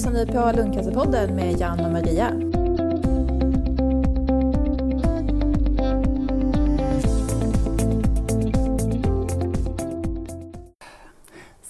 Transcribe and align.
lyssnar 0.00 0.12
ni 0.12 0.26
på 0.26 0.52
Lungcancerpodden 0.56 1.36
med 1.36 1.60
Jan 1.60 1.84
och 1.84 1.92
Maria. 1.92 2.30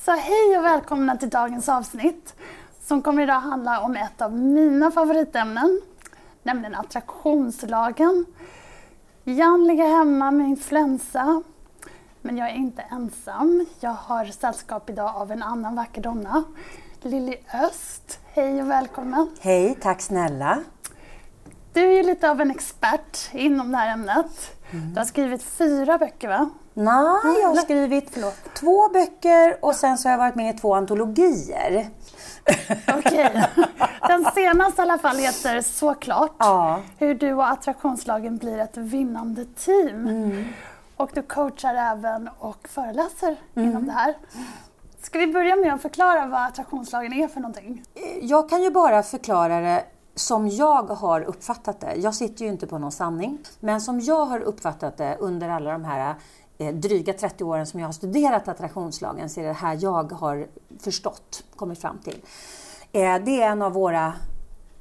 Så 0.05 0.11
hej 0.11 0.59
och 0.59 0.65
välkomna 0.65 1.17
till 1.17 1.31
dagens 1.31 1.69
avsnitt 1.69 2.35
som 2.81 3.03
kommer 3.03 3.23
idag 3.23 3.41
handla 3.41 3.81
om 3.81 3.97
ett 3.97 4.23
av 4.23 4.33
mina 4.33 4.91
favoritämnen, 4.91 5.81
nämligen 6.43 6.75
attraktionslagen. 6.75 8.27
Jan 9.25 9.67
ligger 9.67 9.87
hemma 9.99 10.31
med 10.31 10.49
influensa, 10.49 11.43
men 12.23 12.37
jag 12.37 12.51
är 12.51 12.55
inte 12.55 12.83
ensam. 12.83 13.67
Jag 13.81 13.91
har 13.91 14.25
sällskap 14.25 14.91
idag 14.91 15.17
av 15.17 15.33
en 15.33 15.43
annan 15.43 15.75
vacker 15.75 16.03
donna, 16.03 16.45
Lilly 17.03 17.37
Öst. 17.55 18.19
Hej 18.33 18.63
och 18.63 18.71
välkommen! 18.71 19.31
Hej, 19.41 19.77
tack 19.81 20.01
snälla! 20.01 20.59
Du 21.73 21.81
är 21.81 21.97
ju 21.97 22.03
lite 22.03 22.31
av 22.31 22.41
en 22.41 22.51
expert 22.51 23.19
inom 23.33 23.73
det 23.73 23.79
här 23.79 23.93
ämnet. 23.93 24.57
Mm. 24.71 24.93
Du 24.93 25.01
har 25.01 25.05
skrivit 25.05 25.43
fyra 25.43 25.99
böcker 25.99 26.29
va? 26.29 26.51
Nej, 26.75 27.41
jag 27.43 27.49
har 27.49 27.57
skrivit 27.57 28.09
Förlåt. 28.11 28.55
två 28.55 28.89
böcker 28.89 29.65
och 29.65 29.75
sen 29.75 29.99
så 29.99 30.09
har 30.09 30.11
jag 30.11 30.19
varit 30.19 30.35
med 30.35 30.55
i 30.55 30.59
två 30.59 30.75
antologier. 30.75 31.89
Okej. 32.99 33.45
Den 34.09 34.25
senaste 34.35 34.83
i 34.83 34.83
alla 34.83 34.99
fall 34.99 35.17
heter 35.17 35.61
Såklart. 35.61 36.35
Ja. 36.39 36.81
Hur 36.99 37.15
du 37.15 37.33
och 37.33 37.49
attraktionslagen 37.49 38.37
blir 38.37 38.59
ett 38.59 38.77
vinnande 38.77 39.45
team. 39.45 40.07
Mm. 40.07 40.45
Och 40.97 41.11
du 41.15 41.23
coachar 41.23 41.75
även 41.75 42.31
och 42.39 42.69
föreläser 42.69 43.37
mm. 43.55 43.69
inom 43.71 43.87
det 43.87 43.93
här. 43.93 44.15
Ska 45.11 45.19
vi 45.19 45.27
börja 45.27 45.57
med 45.57 45.75
att 45.75 45.83
förklara 45.83 46.27
vad 46.27 46.43
attraktionslagen 46.43 47.13
är 47.13 47.29
för 47.29 47.41
någonting? 47.41 47.83
Eh, 47.95 48.25
jag 48.25 48.49
kan 48.49 48.63
ju 48.63 48.71
bara 48.71 49.03
förklara 49.03 49.61
det 49.61 49.85
som 50.15 50.49
jag 50.49 50.83
har 50.83 51.21
uppfattat 51.21 51.81
det. 51.81 51.95
Jag 51.95 52.15
sitter 52.15 52.45
ju 52.45 52.51
inte 52.51 52.67
på 52.67 52.79
någon 52.79 52.93
sanning. 52.93 53.39
Men 53.61 53.81
som 53.81 54.01
jag 54.01 54.27
har 54.27 54.41
uppfattat 54.41 54.97
det 54.97 55.17
under 55.21 55.49
alla 55.49 55.73
de 55.73 55.85
här 55.85 56.15
eh, 56.59 56.75
dryga 56.75 57.13
30 57.13 57.45
åren 57.45 57.67
som 57.67 57.81
jag 57.81 57.89
har 57.89 57.93
studerat 57.93 58.49
attraktionslagen 58.49 59.31
så 59.31 59.41
är 59.41 59.45
det 59.45 59.53
här 59.53 59.79
jag 59.81 60.13
har 60.13 60.47
förstått, 60.81 61.45
kommit 61.57 61.81
fram 61.81 61.99
till. 61.99 62.23
Eh, 62.93 63.17
det 63.25 63.43
är 63.43 63.51
en 63.51 63.63
av 63.63 63.73
våra 63.73 64.13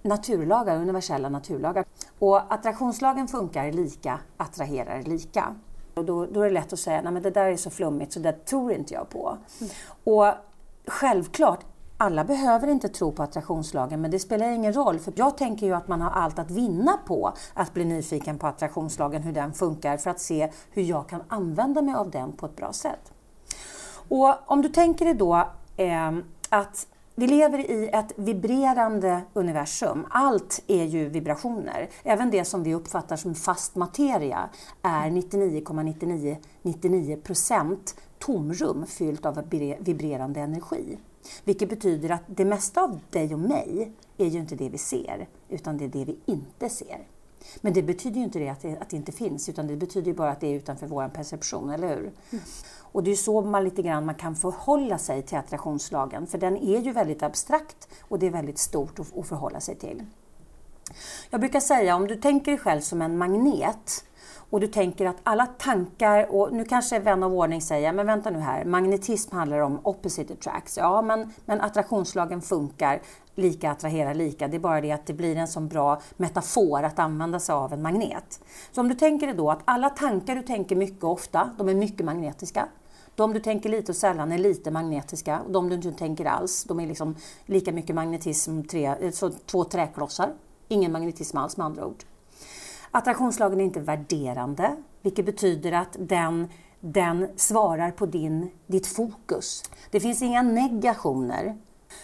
naturlagar, 0.02 0.76
universella 0.76 1.30
naturlagar. 1.30 1.86
Och 2.20 2.54
attraktionslagen 2.54 3.28
funkar 3.28 3.72
lika, 3.72 4.20
attraherar 4.38 5.02
lika. 5.04 5.56
Och 6.00 6.06
då, 6.06 6.26
då 6.26 6.42
är 6.42 6.46
det 6.46 6.54
lätt 6.54 6.74
att 6.74 6.80
säga, 6.80 7.02
nej 7.02 7.14
men 7.14 7.24
det 7.24 7.30
där 7.30 7.46
är 7.46 7.58
så 7.58 7.70
flummigt 7.70 8.14
så 8.14 8.20
det 8.20 8.46
tror 8.46 8.72
inte 8.72 8.94
jag 8.94 9.10
på. 9.10 9.38
Mm. 9.62 9.72
Och 10.04 10.34
självklart, 10.88 11.60
alla 11.98 12.24
behöver 12.24 12.68
inte 12.68 12.90
tro 12.90 13.12
på 13.12 13.24
attraktionslagen 13.24 14.02
men 14.02 14.12
det 14.12 14.20
spelar 14.20 14.52
ingen 14.52 14.74
roll 14.74 15.00
för 15.00 15.14
jag 15.16 15.38
tänker 15.38 15.66
ju 15.66 15.74
att 15.74 15.88
man 15.88 16.02
har 16.02 16.12
allt 16.12 16.40
att 16.40 16.52
vinna 16.52 16.98
på 17.08 17.34
att 17.54 17.74
bli 17.74 17.86
nyfiken 17.86 18.40
på 18.40 18.48
attraktionslagen, 18.48 19.22
hur 19.22 19.34
den 19.34 19.54
funkar 19.54 19.98
för 19.98 20.10
att 20.10 20.20
se 20.20 20.52
hur 20.72 20.84
jag 20.84 21.10
kan 21.10 21.24
använda 21.28 21.82
mig 21.82 21.96
av 21.96 22.12
den 22.12 22.32
på 22.32 22.46
ett 22.46 22.56
bra 22.56 22.74
sätt. 22.74 23.12
Och 24.10 24.52
om 24.52 24.62
du 24.62 24.70
tänker 24.70 25.06
dig 25.06 25.14
då 25.14 25.36
eh, 25.78 26.12
att 26.50 26.88
vi 27.20 27.28
lever 27.28 27.72
i 27.72 27.90
ett 27.94 28.14
vibrerande 28.16 29.22
universum. 29.34 30.08
Allt 30.10 30.64
är 30.68 30.84
ju 30.84 31.10
vibrationer. 31.10 31.90
Även 32.04 32.32
det 32.32 32.46
som 32.46 32.64
vi 32.64 32.74
uppfattar 32.74 33.16
som 33.16 33.36
fast 33.36 33.76
materia 33.76 34.50
är 34.82 35.10
99,9999 35.10 37.22
procent 37.22 37.96
tomrum 38.20 38.86
fyllt 38.86 39.26
av 39.26 39.44
vibrerande 39.80 40.40
energi. 40.40 40.98
Vilket 41.44 41.70
betyder 41.70 42.10
att 42.10 42.24
det 42.28 42.46
mesta 42.46 42.82
av 42.82 43.00
dig 43.10 43.34
och 43.34 43.40
mig 43.40 43.92
är 44.18 44.28
ju 44.28 44.40
inte 44.40 44.56
det 44.56 44.70
vi 44.70 44.78
ser, 44.78 45.28
utan 45.50 45.78
det 45.78 45.86
är 45.86 45.90
det 45.90 46.06
vi 46.06 46.18
inte 46.26 46.70
ser. 46.70 47.08
Men 47.62 47.74
det 47.74 47.84
betyder 47.84 48.18
ju 48.18 48.24
inte 48.24 48.40
det 48.40 48.50
att, 48.50 48.62
det 48.62 48.78
att 48.78 48.90
det 48.90 48.98
inte 48.98 49.12
finns, 49.12 49.50
utan 49.50 49.68
det 49.68 49.76
betyder 49.76 50.08
ju 50.08 50.14
bara 50.14 50.32
att 50.32 50.40
det 50.40 50.48
är 50.48 50.56
utanför 50.56 50.88
vår 50.88 51.08
perception, 51.08 51.70
eller 51.70 51.88
hur? 51.88 51.98
Mm. 51.98 52.14
Och 52.92 53.04
det 53.04 53.12
är 53.12 53.16
så 53.16 53.42
man 53.42 53.64
lite 53.64 53.82
grann 53.82 54.06
man 54.06 54.16
kan 54.16 54.36
förhålla 54.36 54.98
sig 54.98 55.22
till 55.22 55.38
attraktionslagen, 55.38 56.28
för 56.28 56.38
den 56.38 56.58
är 56.58 56.80
ju 56.80 56.92
väldigt 56.92 57.24
abstrakt 57.24 57.88
och 58.02 58.20
det 58.20 58.28
är 58.28 58.32
väldigt 58.32 58.60
stort 58.60 59.00
att, 59.00 59.18
att 59.18 59.28
förhålla 59.28 59.60
sig 59.60 59.76
till. 59.76 60.06
Jag 61.30 61.40
brukar 61.40 61.60
säga, 61.60 61.96
om 61.96 62.08
du 62.08 62.16
tänker 62.16 62.52
dig 62.52 62.60
själv 62.60 62.82
som 62.82 63.02
en 63.02 63.18
magnet, 63.18 64.04
och 64.50 64.60
du 64.60 64.68
tänker 64.68 65.06
att 65.06 65.18
alla 65.24 65.46
tankar, 65.46 66.36
och 66.36 66.54
nu 66.54 66.66
kanske 66.66 67.00
vän 67.00 67.24
av 67.24 67.34
ordning 67.34 67.62
säger, 67.62 67.94
men 67.94 68.08
vänta 68.08 68.30
nu 68.30 68.40
här, 68.40 68.66
magnetism 68.66 69.36
handlar 69.36 69.60
om 69.60 69.80
opposite 69.84 70.34
attracts. 70.34 70.78
Ja, 70.78 71.02
men, 71.02 71.34
men 71.46 71.62
attraktionslagen 71.62 72.42
funkar, 72.42 73.02
lika 73.36 73.72
attraherar 73.72 74.14
lika. 74.14 74.48
Det 74.48 74.58
är 74.58 74.60
bara 74.60 74.82
det 74.82 74.92
att 74.92 75.06
det 75.06 75.14
blir 75.14 75.36
en 75.36 75.48
sån 75.48 75.68
bra 75.68 76.02
metafor 76.18 76.84
att 76.84 77.00
använda 77.00 77.40
sig 77.40 77.54
av 77.54 77.74
en 77.74 77.82
magnet. 77.82 78.42
Så 78.72 78.82
om 78.82 78.88
du 78.88 78.96
tänker 78.96 79.28
dig 79.28 79.36
då 79.36 79.52
att 79.52 79.62
alla 79.66 79.90
tankar 79.90 80.36
du 80.36 80.42
tänker 80.42 80.76
mycket 80.76 81.04
och 81.04 81.12
ofta, 81.12 81.50
de 81.58 81.70
är 81.70 81.74
mycket 81.74 82.06
magnetiska. 82.06 82.68
De 83.20 83.34
du 83.34 83.40
tänker 83.40 83.70
lite 83.70 83.92
och 83.92 83.96
sällan 83.96 84.32
är 84.32 84.38
lite 84.38 84.72
magnetiska. 84.72 85.40
Och 85.40 85.52
de 85.52 85.70
du 85.70 85.76
inte 85.76 85.92
tänker 85.92 86.26
alls, 86.26 86.64
de 86.64 86.80
är 86.80 86.88
liksom 86.88 87.16
lika 87.46 87.72
mycket 87.72 87.96
magnetism, 87.96 88.62
tre, 88.62 89.12
så 89.12 89.30
två 89.30 89.64
träklossar. 89.64 90.34
Ingen 90.68 90.92
magnetism 90.92 91.38
alls 91.38 91.58
med 91.58 91.66
andra 91.66 91.86
ord. 91.86 92.04
Attraktionslagen 92.92 93.60
är 93.60 93.64
inte 93.64 93.80
värderande, 93.80 94.76
vilket 95.02 95.26
betyder 95.26 95.72
att 95.72 95.96
den, 96.00 96.48
den 96.80 97.28
svarar 97.36 97.92
på 97.92 98.06
din, 98.06 98.52
ditt 98.68 98.88
fokus. 98.88 99.64
Det 99.92 100.00
finns 100.00 100.22
inga 100.22 100.42
negationer, 100.42 101.58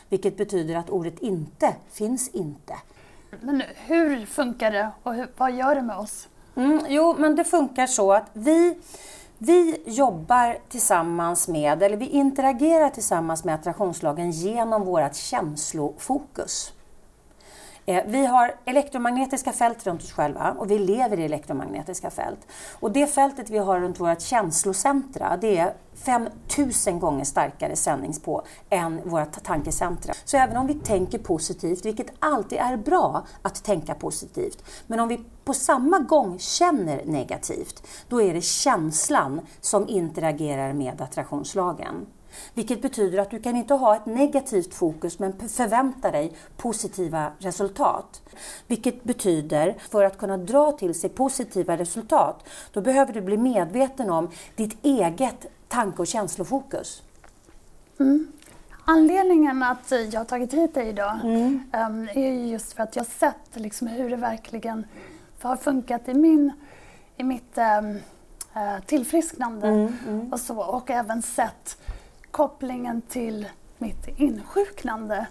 vilket 0.09 0.37
betyder 0.37 0.75
att 0.75 0.89
ordet 0.89 1.19
inte 1.19 1.75
finns 1.91 2.29
inte. 2.29 2.73
Men 3.41 3.63
hur 3.75 4.25
funkar 4.25 4.71
det 4.71 4.91
och 5.03 5.13
hur, 5.13 5.27
vad 5.37 5.51
gör 5.51 5.75
det 5.75 5.81
med 5.81 5.97
oss? 5.97 6.27
Mm, 6.55 6.79
jo, 6.87 7.15
men 7.17 7.35
det 7.35 7.43
funkar 7.43 7.87
så 7.87 8.13
att 8.13 8.29
vi, 8.33 8.77
vi 9.37 9.81
jobbar 9.85 10.57
tillsammans 10.69 11.47
med, 11.47 11.83
eller 11.83 11.97
vi 11.97 12.09
interagerar 12.09 12.89
tillsammans 12.89 13.43
med 13.43 13.55
attraktionslagen 13.55 14.31
genom 14.31 14.85
vårt 14.85 15.15
känslofokus. 15.15 16.74
Eh, 17.85 18.03
vi 18.07 18.25
har 18.25 18.55
elektromagnetiska 18.65 19.51
fält 19.51 19.87
runt 19.87 20.01
oss 20.01 20.11
själva 20.11 20.55
och 20.59 20.71
vi 20.71 20.79
lever 20.79 21.19
i 21.19 21.25
elektromagnetiska 21.25 22.09
fält. 22.09 22.39
Och 22.79 22.91
det 22.91 23.07
fältet 23.07 23.49
vi 23.49 23.57
har 23.57 23.79
runt 23.79 23.99
vårt 23.99 24.21
känslocentra, 24.21 25.37
det 25.41 25.57
är 25.57 25.73
5000 26.05 26.99
gånger 26.99 27.25
starkare 27.25 27.75
sändningspå 27.75 28.43
än 28.69 29.01
våra 29.09 29.25
tankecentra. 29.25 30.13
Så 30.25 30.37
även 30.37 30.57
om 30.57 30.67
vi 30.67 30.73
tänker 30.73 31.17
positivt, 31.17 31.85
vilket 31.85 32.11
alltid 32.19 32.57
är 32.57 32.77
bra 32.77 33.25
att 33.41 33.63
tänka 33.63 33.95
positivt, 33.95 34.63
men 34.87 34.99
om 34.99 35.07
vi 35.07 35.19
på 35.45 35.53
samma 35.53 35.99
gång 35.99 36.39
känner 36.39 37.05
negativt, 37.05 37.87
då 38.09 38.21
är 38.21 38.33
det 38.33 38.41
känslan 38.41 39.41
som 39.61 39.87
interagerar 39.87 40.73
med 40.73 41.01
attraktionslagen. 41.01 42.05
Vilket 42.53 42.81
betyder 42.81 43.19
att 43.19 43.31
du 43.31 43.39
kan 43.39 43.55
inte 43.55 43.73
ha 43.73 43.95
ett 43.95 44.05
negativt 44.05 44.73
fokus 44.73 45.19
men 45.19 45.49
förvänta 45.49 46.11
dig 46.11 46.31
positiva 46.57 47.31
resultat. 47.39 48.21
Vilket 48.67 49.03
betyder, 49.03 49.75
för 49.89 50.03
att 50.03 50.17
kunna 50.17 50.37
dra 50.37 50.71
till 50.71 50.99
sig 50.99 51.09
positiva 51.09 51.77
resultat, 51.77 52.45
då 52.73 52.81
behöver 52.81 53.13
du 53.13 53.21
bli 53.21 53.37
medveten 53.37 54.09
om 54.09 54.29
ditt 54.55 54.85
eget 54.85 55.45
tanke 55.67 56.01
och 56.01 56.07
känslofokus. 56.07 57.03
Mm. 57.99 58.27
Anledningen 58.85 59.63
att 59.63 59.91
jag 60.11 60.19
har 60.19 60.25
tagit 60.25 60.53
hit 60.53 60.73
dig 60.73 60.87
idag 60.87 61.19
mm. 61.23 61.63
um, 61.73 62.09
är 62.13 62.31
just 62.31 62.73
för 62.73 62.83
att 62.83 62.95
jag 62.95 63.03
har 63.03 63.09
sett 63.09 63.49
liksom 63.53 63.87
hur 63.87 64.09
det 64.09 64.15
verkligen 64.15 64.85
har 65.41 65.55
funkat 65.55 66.07
i, 66.07 66.13
min, 66.13 66.51
i 67.17 67.23
mitt 67.23 67.57
um, 67.57 67.91
uh, 67.91 68.79
tillfrisknande 68.85 69.67
mm, 69.67 69.93
mm. 70.07 70.33
och 70.33 70.39
så 70.39 70.59
och 70.59 70.91
även 70.91 71.21
sett 71.21 71.77
kopplingen 72.35 73.01
till 73.01 73.47
mitt 73.77 74.07
insjuknande. 74.19 75.27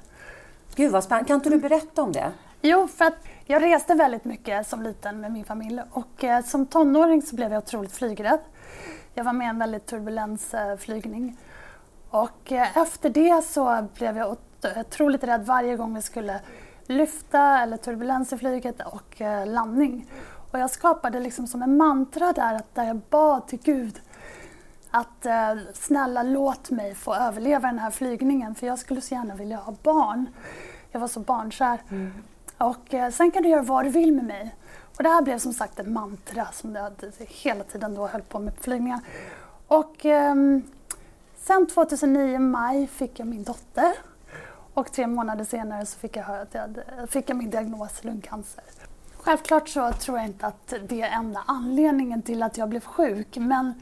Gud 0.75 0.93
vad 0.93 1.05
spännande. 1.05 1.29
Kan 1.29 1.35
inte 1.35 1.51
du 1.51 1.59
berätta 1.59 2.03
om 2.03 2.13
det? 2.13 2.33
Jo, 2.61 2.89
för 2.89 3.05
att 3.05 3.15
jag 3.45 3.63
reste 3.63 3.95
väldigt 3.95 4.25
mycket 4.25 4.67
som 4.67 4.83
liten 4.83 5.21
med 5.21 5.33
min 5.33 5.45
familj 5.45 5.81
och 5.91 6.25
eh, 6.25 6.45
som 6.45 6.67
tonåring 6.67 7.23
så 7.23 7.37
blev 7.37 7.53
jag 7.53 7.63
otroligt 7.63 7.93
flygrädd. 7.93 8.39
Jag 9.15 9.25
var 9.25 9.33
med 9.33 9.45
i 9.45 9.49
en 9.49 9.59
väldigt 9.59 9.87
turbulens 9.87 10.55
eh, 10.55 10.77
flygning. 10.77 11.37
Och 12.11 12.53
eh, 12.53 12.79
efter 12.79 13.11
det 13.11 13.45
så 13.45 13.87
blev 13.95 14.17
jag 14.17 14.37
otroligt 14.81 15.25
rädd 15.25 15.47
varje 15.47 15.77
gång 15.77 15.95
vi 15.95 16.03
skulle 16.03 16.41
lyfta 16.87 17.59
eller 17.59 17.77
turbulens 17.77 18.33
i 18.33 18.39
flyget 18.39 18.81
och 18.81 19.23
landning. 19.47 20.07
Och 20.51 20.59
jag 20.59 20.71
skapade 20.71 21.21
liksom 21.21 21.47
som 21.47 21.63
en 21.63 21.77
mantra 21.77 22.33
där, 22.33 22.55
att 22.55 22.75
där 22.75 22.85
jag 22.85 22.97
bad 22.97 23.47
till 23.47 23.61
Gud 23.63 24.01
att 24.95 25.27
eh, 25.27 25.57
snälla 25.73 26.23
låt 26.23 26.71
mig 26.71 26.95
få 26.95 27.15
överleva 27.15 27.69
den 27.69 27.79
här 27.79 27.91
flygningen 27.91 28.55
för 28.55 28.67
jag 28.67 28.79
skulle 28.79 29.01
så 29.01 29.15
gärna 29.15 29.35
vilja 29.35 29.57
ha 29.57 29.75
barn. 29.83 30.27
Jag 30.91 31.01
var 31.01 31.09
så 31.09 31.21
barnkär. 31.21 31.79
Mm. 31.91 32.13
Och 32.59 32.95
eh, 32.95 33.11
sen 33.11 33.31
kan 33.31 33.43
du 33.43 33.49
göra 33.49 33.63
vad 33.63 33.85
du 33.85 33.91
vill 33.91 34.13
med 34.13 34.25
mig. 34.25 34.55
Och 34.97 35.03
det 35.03 35.09
här 35.09 35.23
blev 35.23 35.39
som 35.39 35.53
sagt 35.53 35.79
ett 35.79 35.87
mantra 35.87 36.47
som 36.53 36.75
jag 36.75 36.93
hela 37.19 37.65
tiden 37.65 37.95
då 37.95 38.07
höll 38.07 38.23
på 38.23 38.39
med 38.39 38.53
flygningar. 38.61 39.01
Och 39.69 40.07
eh, 40.07 40.35
sen 41.37 41.67
2009 41.67 42.39
maj 42.39 42.87
fick 42.87 43.19
jag 43.19 43.29
min 43.29 43.45
dotter. 43.45 43.93
Och 44.75 44.93
tre 44.93 45.07
månader 45.07 45.45
senare 45.45 45.87
så 45.87 45.99
fick 45.99 46.17
jag, 46.17 46.25
höra 46.25 46.41
att 46.41 46.55
jag 46.55 46.61
hade, 46.61 47.07
fick 47.07 47.31
jag 47.31 47.37
min 47.37 47.51
diagnos 47.51 48.05
lungcancer. 48.05 48.65
Självklart 49.17 49.69
så 49.69 49.93
tror 49.93 50.19
jag 50.19 50.27
inte 50.27 50.47
att 50.47 50.75
det 50.89 51.03
är 51.03 51.11
enda 51.11 51.43
anledningen 51.47 52.23
till 52.23 52.43
att 52.43 52.59
jag 52.59 52.69
blev 52.69 52.81
sjuk 52.81 53.37
men 53.37 53.75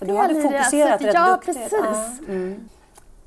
du 0.00 0.14
hade 0.14 0.42
fokuserat 0.42 1.02
rätt 1.02 1.14
Ja, 1.14 1.32
duktigt. 1.32 1.56
precis. 1.56 1.72
Ja. 1.72 2.04
Mm. 2.28 2.68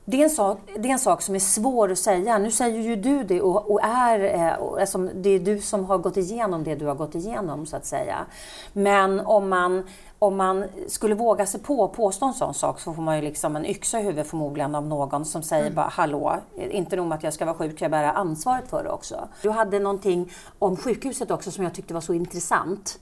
Det 0.06 0.20
är, 0.20 0.24
en 0.24 0.30
sak, 0.30 0.58
det 0.78 0.90
är 0.90 0.94
en 0.94 1.00
sak 1.00 1.22
som 1.22 1.36
är 1.36 1.40
svår 1.40 1.92
att 1.92 1.98
säga. 1.98 2.38
Nu 2.38 2.52
säger 2.52 2.82
ju 2.82 2.96
du 2.96 3.24
det 3.24 3.42
och, 3.42 3.72
och 3.72 3.84
är, 3.84 4.20
eh, 4.20 4.82
alltså, 4.82 4.98
det 4.98 5.30
är 5.30 5.40
du 5.40 5.62
som 5.62 5.86
har 5.86 5.98
gått 5.98 6.18
igenom 6.18 6.64
det 6.64 6.76
du 6.76 6.86
har 6.86 6.96
gått 6.96 7.16
igenom 7.16 7.66
så 7.66 7.76
att 7.76 7.86
säga. 7.86 8.26
Men 8.74 9.20
om 9.20 9.50
man, 9.50 9.88
om 10.20 10.38
man 10.38 10.66
skulle 10.88 11.16
våga 11.16 11.46
sig 11.46 11.60
på 11.60 11.86
att 11.86 11.94
påstå 11.94 12.26
en 12.26 12.34
sån 12.34 12.54
sak 12.54 12.80
så 12.80 12.94
får 12.94 13.02
man 13.02 13.16
ju 13.16 13.22
liksom 13.22 13.56
en 13.56 13.66
yxa 13.66 14.00
i 14.00 14.04
huvudet 14.04 14.28
förmodligen 14.28 14.76
av 14.76 14.88
någon 14.88 15.26
som 15.26 15.44
säger 15.44 15.64
mm. 15.64 15.76
bara 15.76 15.88
hallå, 15.88 16.38
inte 16.56 16.96
nog 16.96 17.08
med 17.08 17.16
att 17.16 17.24
jag 17.24 17.34
ska 17.34 17.46
vara 17.46 17.56
sjuk, 17.56 17.82
jag 17.82 17.92
bära 17.92 18.12
ansvaret 18.12 18.70
för 18.70 18.84
det 18.84 18.90
också. 18.90 19.28
Du 19.42 19.50
hade 19.50 19.80
någonting 19.80 20.32
om 20.60 20.78
sjukhuset 20.78 21.32
också 21.32 21.52
som 21.52 21.64
jag 21.64 21.74
tyckte 21.74 21.94
var 21.94 22.02
så 22.02 22.14
intressant. 22.14 23.00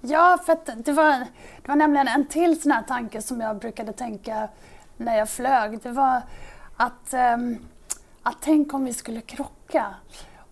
Ja, 0.00 0.38
för 0.46 0.58
det 0.76 0.92
var, 0.92 1.12
det 1.62 1.68
var 1.68 1.76
nämligen 1.76 2.08
en 2.08 2.26
till 2.26 2.62
sån 2.62 2.72
här 2.72 2.82
tanke 2.82 3.22
som 3.22 3.40
jag 3.40 3.58
brukade 3.58 3.92
tänka 3.92 4.48
när 4.96 5.18
jag 5.18 5.28
flög. 5.28 5.78
Det 5.82 5.90
var 5.90 6.22
att, 6.76 7.14
um, 7.14 7.58
att 8.22 8.36
tänk 8.40 8.74
om 8.74 8.84
vi 8.84 8.92
skulle 8.92 9.20
krocka 9.20 9.94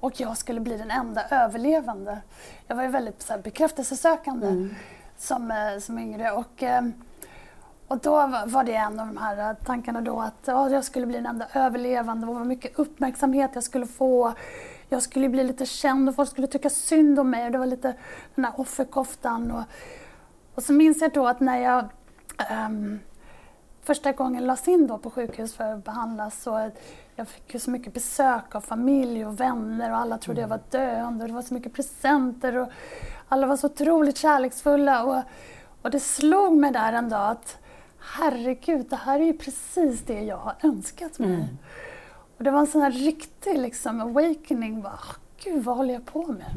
och 0.01 0.21
jag 0.21 0.37
skulle 0.37 0.61
bli 0.61 0.77
den 0.77 0.91
enda 0.91 1.29
överlevande. 1.31 2.19
Jag 2.67 2.77
var 2.77 2.83
ju 2.83 2.89
väldigt 2.89 3.23
så 3.23 3.33
här, 3.33 3.41
bekräftelsesökande 3.41 4.47
mm. 4.47 4.75
som, 5.19 5.51
uh, 5.51 5.79
som 5.81 5.99
yngre. 5.99 6.31
Och, 6.33 6.63
um, 6.63 6.93
och 7.89 7.99
då 7.99 8.15
var 8.47 8.65
det 8.65 8.75
en 8.75 9.01
av 9.01 9.07
de 9.07 9.17
här 9.17 9.55
tankarna 9.55 10.01
då 10.01 10.21
att 10.21 10.49
oh, 10.49 10.73
jag 10.73 10.85
skulle 10.85 11.07
bli 11.07 11.17
den 11.17 11.27
enda 11.27 11.47
överlevande 11.55 12.27
och 12.27 12.35
vad 12.35 12.47
mycket 12.47 12.79
uppmärksamhet 12.79 13.51
jag 13.55 13.65
skulle 13.65 13.87
få. 13.87 14.33
Jag 14.89 15.03
skulle 15.03 15.29
bli 15.29 15.45
lite 15.45 15.67
känd 15.67 16.09
och 16.09 16.15
folk 16.15 16.31
skulle 16.31 16.47
tycka 16.47 16.71
synd 16.71 17.19
om 17.19 17.31
mig. 17.31 17.47
Och 17.47 17.53
det 17.53 17.59
var 17.59 17.67
lite 17.67 17.95
den 18.35 18.45
här 18.45 18.61
offerkoftan. 18.61 19.51
Och, 19.51 19.65
och 20.55 20.63
så 20.63 20.73
minns 20.73 21.01
jag 21.01 21.13
då 21.13 21.27
att 21.27 21.41
när 21.41 21.59
jag 21.59 21.89
um, 22.69 23.01
första 23.83 24.13
gången 24.13 24.47
lades 24.47 24.69
in 24.69 24.87
då 24.87 24.99
på 24.99 25.11
sjukhus 25.11 25.55
för 25.55 25.65
att 25.65 25.85
behandlas 25.85 26.43
så 26.43 26.71
jag 27.17 27.29
fick 27.29 27.55
ju 27.55 27.61
så 27.61 27.71
mycket 27.71 27.95
besök 27.95 28.55
av 28.55 28.61
familj 28.61 29.27
och 29.27 29.41
vänner 29.41 29.91
och 29.91 29.97
alla 29.97 30.19
trodde 30.19 30.41
jag 30.41 30.49
var 30.49 30.61
döende 30.71 31.25
och 31.25 31.29
det 31.29 31.35
var 31.35 31.43
så 31.43 31.55
mycket 31.55 31.73
presenter 31.73 32.57
och 32.57 32.69
alla 33.29 33.47
var 33.47 33.57
så 33.57 33.67
otroligt 33.67 34.17
kärleksfulla 34.17 35.05
och, 35.05 35.23
och 35.83 35.91
det 35.91 36.01
slog 36.01 36.57
mig 36.57 36.73
där 36.73 36.93
en 36.93 37.09
dag 37.09 37.31
att 37.31 37.59
herregud, 37.99 38.87
det 38.91 38.97
här 38.97 39.21
är 39.21 39.25
ju 39.25 39.39
precis 39.39 40.03
det 40.07 40.21
jag 40.21 40.37
har 40.37 40.55
önskat 40.63 41.19
mig. 41.19 41.35
Mm. 41.35 41.59
Och 42.39 42.45
det 42.45 42.51
var 42.51 42.61
en 42.61 42.67
sån 42.67 42.83
här 42.83 42.91
riktig 42.91 43.59
liksom, 43.59 44.01
awakening. 44.01 44.83
Bara, 44.83 45.01
Gud, 45.45 45.65
vad 45.65 45.77
håller 45.77 45.95
jag 45.95 46.07
på 46.07 46.27
med? 46.27 46.51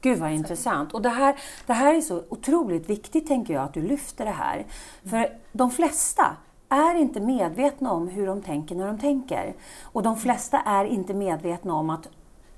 Gud 0.00 0.18
vad 0.18 0.32
intressant. 0.32 0.94
Och 0.94 1.02
det 1.02 1.08
här, 1.08 1.36
det 1.66 1.72
här 1.72 1.94
är 1.94 2.00
så 2.00 2.22
otroligt 2.28 2.90
viktigt, 2.90 3.26
tänker 3.26 3.54
jag, 3.54 3.62
att 3.62 3.74
du 3.74 3.82
lyfter 3.82 4.24
det 4.24 4.30
här. 4.30 4.66
För 5.04 5.38
de 5.52 5.70
flesta 5.70 6.36
är 6.68 6.94
inte 6.94 7.20
medvetna 7.20 7.92
om 7.92 8.08
hur 8.08 8.26
de 8.26 8.42
tänker 8.42 8.74
när 8.74 8.86
de 8.86 8.98
tänker. 8.98 9.54
Och 9.82 10.02
de 10.02 10.16
flesta 10.16 10.60
är 10.60 10.84
inte 10.84 11.14
medvetna 11.14 11.74
om 11.74 11.90
att, 11.90 12.08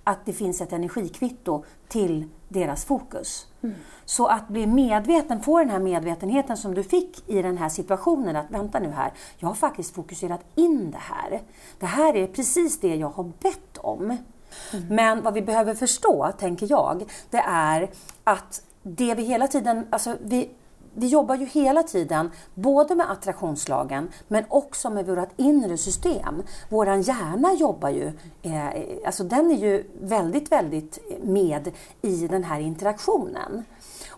att 0.04 0.24
det 0.24 0.32
finns 0.32 0.60
ett 0.60 0.72
energikvitto 0.72 1.64
till 1.88 2.28
deras 2.48 2.84
fokus. 2.84 3.46
Mm. 3.64 3.76
Så 4.04 4.26
att 4.26 4.48
bli 4.48 4.66
medveten, 4.66 5.40
få 5.40 5.58
den 5.58 5.70
här 5.70 5.78
medvetenheten 5.78 6.56
som 6.56 6.74
du 6.74 6.82
fick 6.82 7.28
i 7.28 7.42
den 7.42 7.58
här 7.58 7.68
situationen, 7.68 8.36
att 8.36 8.50
vänta 8.50 8.78
nu 8.78 8.90
här, 8.90 9.12
jag 9.38 9.48
har 9.48 9.54
faktiskt 9.54 9.94
fokuserat 9.94 10.40
in 10.54 10.90
det 10.90 10.98
här. 11.00 11.42
Det 11.78 11.86
här 11.86 12.16
är 12.16 12.26
precis 12.26 12.80
det 12.80 12.94
jag 12.94 13.10
har 13.10 13.24
bett 13.24 13.78
om. 13.78 14.04
Mm. 14.04 14.86
Men 14.88 15.22
vad 15.22 15.34
vi 15.34 15.42
behöver 15.42 15.74
förstå, 15.74 16.32
tänker 16.38 16.66
jag, 16.70 17.04
det 17.30 17.42
är 17.46 17.90
att 18.24 18.62
det 18.82 19.14
vi 19.14 19.22
hela 19.22 19.48
tiden, 19.48 19.86
alltså 19.90 20.16
vi, 20.20 20.50
vi 20.94 21.06
jobbar 21.06 21.36
ju 21.36 21.44
hela 21.46 21.82
tiden 21.82 22.30
både 22.54 22.94
med 22.94 23.10
attraktionslagen 23.10 24.08
men 24.28 24.44
också 24.48 24.90
med 24.90 25.06
vårt 25.06 25.28
inre 25.36 25.76
system. 25.76 26.42
Vår 26.68 26.86
hjärna 26.86 27.54
jobbar 27.54 27.90
ju, 27.90 28.12
eh, 28.42 29.06
alltså 29.06 29.24
den 29.24 29.50
är 29.50 29.56
ju 29.56 29.84
väldigt, 30.00 30.52
väldigt 30.52 30.98
med 31.22 31.70
i 32.02 32.26
den 32.26 32.44
här 32.44 32.60
interaktionen. 32.60 33.64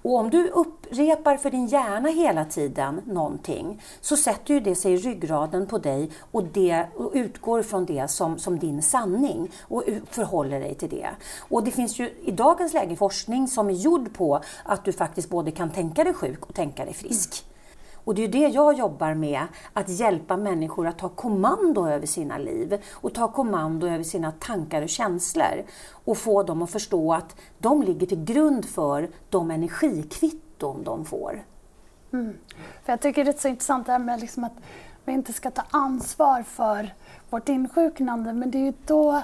Och 0.06 0.14
om 0.17 0.31
du 0.31 0.49
upprepar 0.49 1.37
för 1.37 1.50
din 1.50 1.67
hjärna 1.67 2.08
hela 2.08 2.44
tiden 2.44 3.00
någonting 3.06 3.82
så 4.00 4.17
sätter 4.17 4.55
ju 4.55 4.61
det 4.61 4.75
sig 4.75 4.93
i 4.93 4.97
ryggraden 4.97 5.67
på 5.67 5.79
dig 5.79 6.11
och, 6.31 6.44
det, 6.44 6.87
och 6.97 7.11
utgår 7.14 7.62
från 7.62 7.87
det 7.87 8.11
som, 8.11 8.38
som 8.38 8.58
din 8.58 8.82
sanning 8.82 9.50
och 9.61 9.85
förhåller 10.11 10.61
dig 10.61 10.75
till 10.75 10.88
det. 10.91 11.08
Och 11.49 11.64
det 11.64 11.70
finns 11.70 11.99
ju 11.99 12.11
i 12.25 12.31
dagens 12.31 12.75
läge 12.75 12.97
forskning 12.97 13.49
som 13.49 13.70
är 13.70 13.75
gjord 13.75 14.14
på 14.14 14.41
att 14.64 14.85
du 14.85 14.93
faktiskt 14.93 15.29
både 15.29 15.50
kan 15.50 15.70
tänka 15.70 16.05
dig 16.05 16.14
sjuk 16.14 16.47
och 16.47 16.55
tänka 16.55 16.85
dig 16.85 16.94
frisk. 16.94 17.44
Mm. 17.44 17.56
Och 18.06 18.14
det 18.14 18.25
är 18.25 18.29
det 18.29 18.49
jag 18.49 18.79
jobbar 18.79 19.14
med, 19.14 19.47
att 19.73 19.88
hjälpa 19.88 20.37
människor 20.37 20.87
att 20.87 20.99
ta 20.99 21.08
kommando 21.08 21.87
över 21.87 22.06
sina 22.06 22.38
liv 22.38 22.82
och 22.93 23.14
ta 23.14 23.32
kommando 23.32 23.87
över 23.87 24.05
sina 24.05 24.32
tankar 24.32 24.82
och 24.82 24.88
känslor 24.88 25.64
och 25.91 26.19
få 26.19 26.43
dem 26.43 26.62
att 26.62 26.70
förstå 26.70 27.12
att 27.12 27.37
de 27.58 27.82
ligger 27.82 28.06
till 28.06 28.25
grund 28.25 28.64
för 28.64 29.11
de 29.31 29.50
energikvitton 29.50 30.85
de 30.85 31.05
får. 31.05 31.44
Mm. 32.12 32.35
För 32.85 32.93
jag 32.93 33.00
tycker 33.00 33.25
det 33.25 33.31
är 33.31 33.38
så 33.41 33.49
intressant 33.49 33.87
det 33.87 33.93
här 33.93 33.99
med 33.99 34.20
liksom 34.20 34.44
att 34.44 34.56
vi 35.05 35.12
inte 35.12 35.32
ska 35.32 35.50
ta 35.50 35.62
ansvar 35.70 36.43
för 36.43 36.94
vårt 37.31 37.49
insjuknande, 37.49 38.32
men 38.32 38.50
det 38.50 38.58
är 38.58 38.64
ju 38.64 38.73
då 38.87 39.23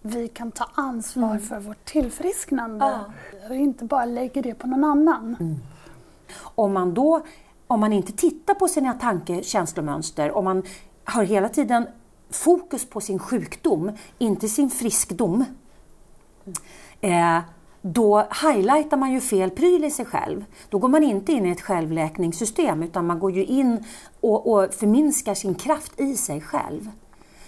vi 0.00 0.28
kan 0.28 0.50
ta 0.50 0.68
ansvar 0.74 1.30
mm. 1.30 1.42
för 1.42 1.60
vårt 1.60 1.84
tillfrisknande 1.84 2.84
ja. 2.84 3.48
och 3.48 3.54
inte 3.54 3.84
bara 3.84 4.04
lägger 4.04 4.42
det 4.42 4.54
på 4.54 4.66
någon 4.66 4.84
annan. 4.84 5.36
Mm. 5.40 5.56
Om 6.54 6.72
man 6.72 6.94
då 6.94 7.22
om 7.68 7.80
man 7.80 7.92
inte 7.92 8.12
tittar 8.12 8.54
på 8.54 8.68
sina 8.68 8.94
tanke 8.94 9.42
känslomönster, 9.42 10.32
om 10.32 10.44
man 10.44 10.62
har 11.04 11.24
hela 11.24 11.48
tiden 11.48 11.86
fokus 12.30 12.90
på 12.90 13.00
sin 13.00 13.18
sjukdom, 13.18 13.92
inte 14.18 14.48
sin 14.48 14.70
friskdom, 14.70 15.44
eh, 17.00 17.38
då 17.82 18.26
highlightar 18.42 18.96
man 18.96 19.12
ju 19.12 19.20
fel 19.20 19.50
pryl 19.50 19.84
i 19.84 19.90
sig 19.90 20.04
själv. 20.04 20.44
Då 20.68 20.78
går 20.78 20.88
man 20.88 21.04
inte 21.04 21.32
in 21.32 21.46
i 21.46 21.50
ett 21.50 21.60
självläkningssystem 21.60 22.82
utan 22.82 23.06
man 23.06 23.18
går 23.18 23.32
ju 23.32 23.44
in 23.44 23.84
och, 24.20 24.52
och 24.52 24.74
förminskar 24.74 25.34
sin 25.34 25.54
kraft 25.54 26.00
i 26.00 26.16
sig 26.16 26.40
själv. 26.40 26.90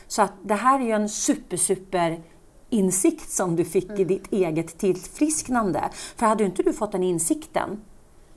Så 0.06 0.22
att 0.22 0.32
det 0.42 0.54
här 0.54 0.80
är 0.80 0.84
ju 0.84 0.92
en 0.92 1.08
super, 1.08 1.56
super 1.56 2.22
insikt 2.70 3.30
som 3.30 3.56
du 3.56 3.64
fick 3.64 3.98
i 3.98 4.04
ditt 4.04 4.32
eget 4.32 4.78
tillfrisknande. 4.78 5.90
För 6.16 6.26
hade 6.26 6.44
inte 6.44 6.62
du 6.62 6.72
fått 6.72 6.92
den 6.92 7.02
insikten, 7.02 7.80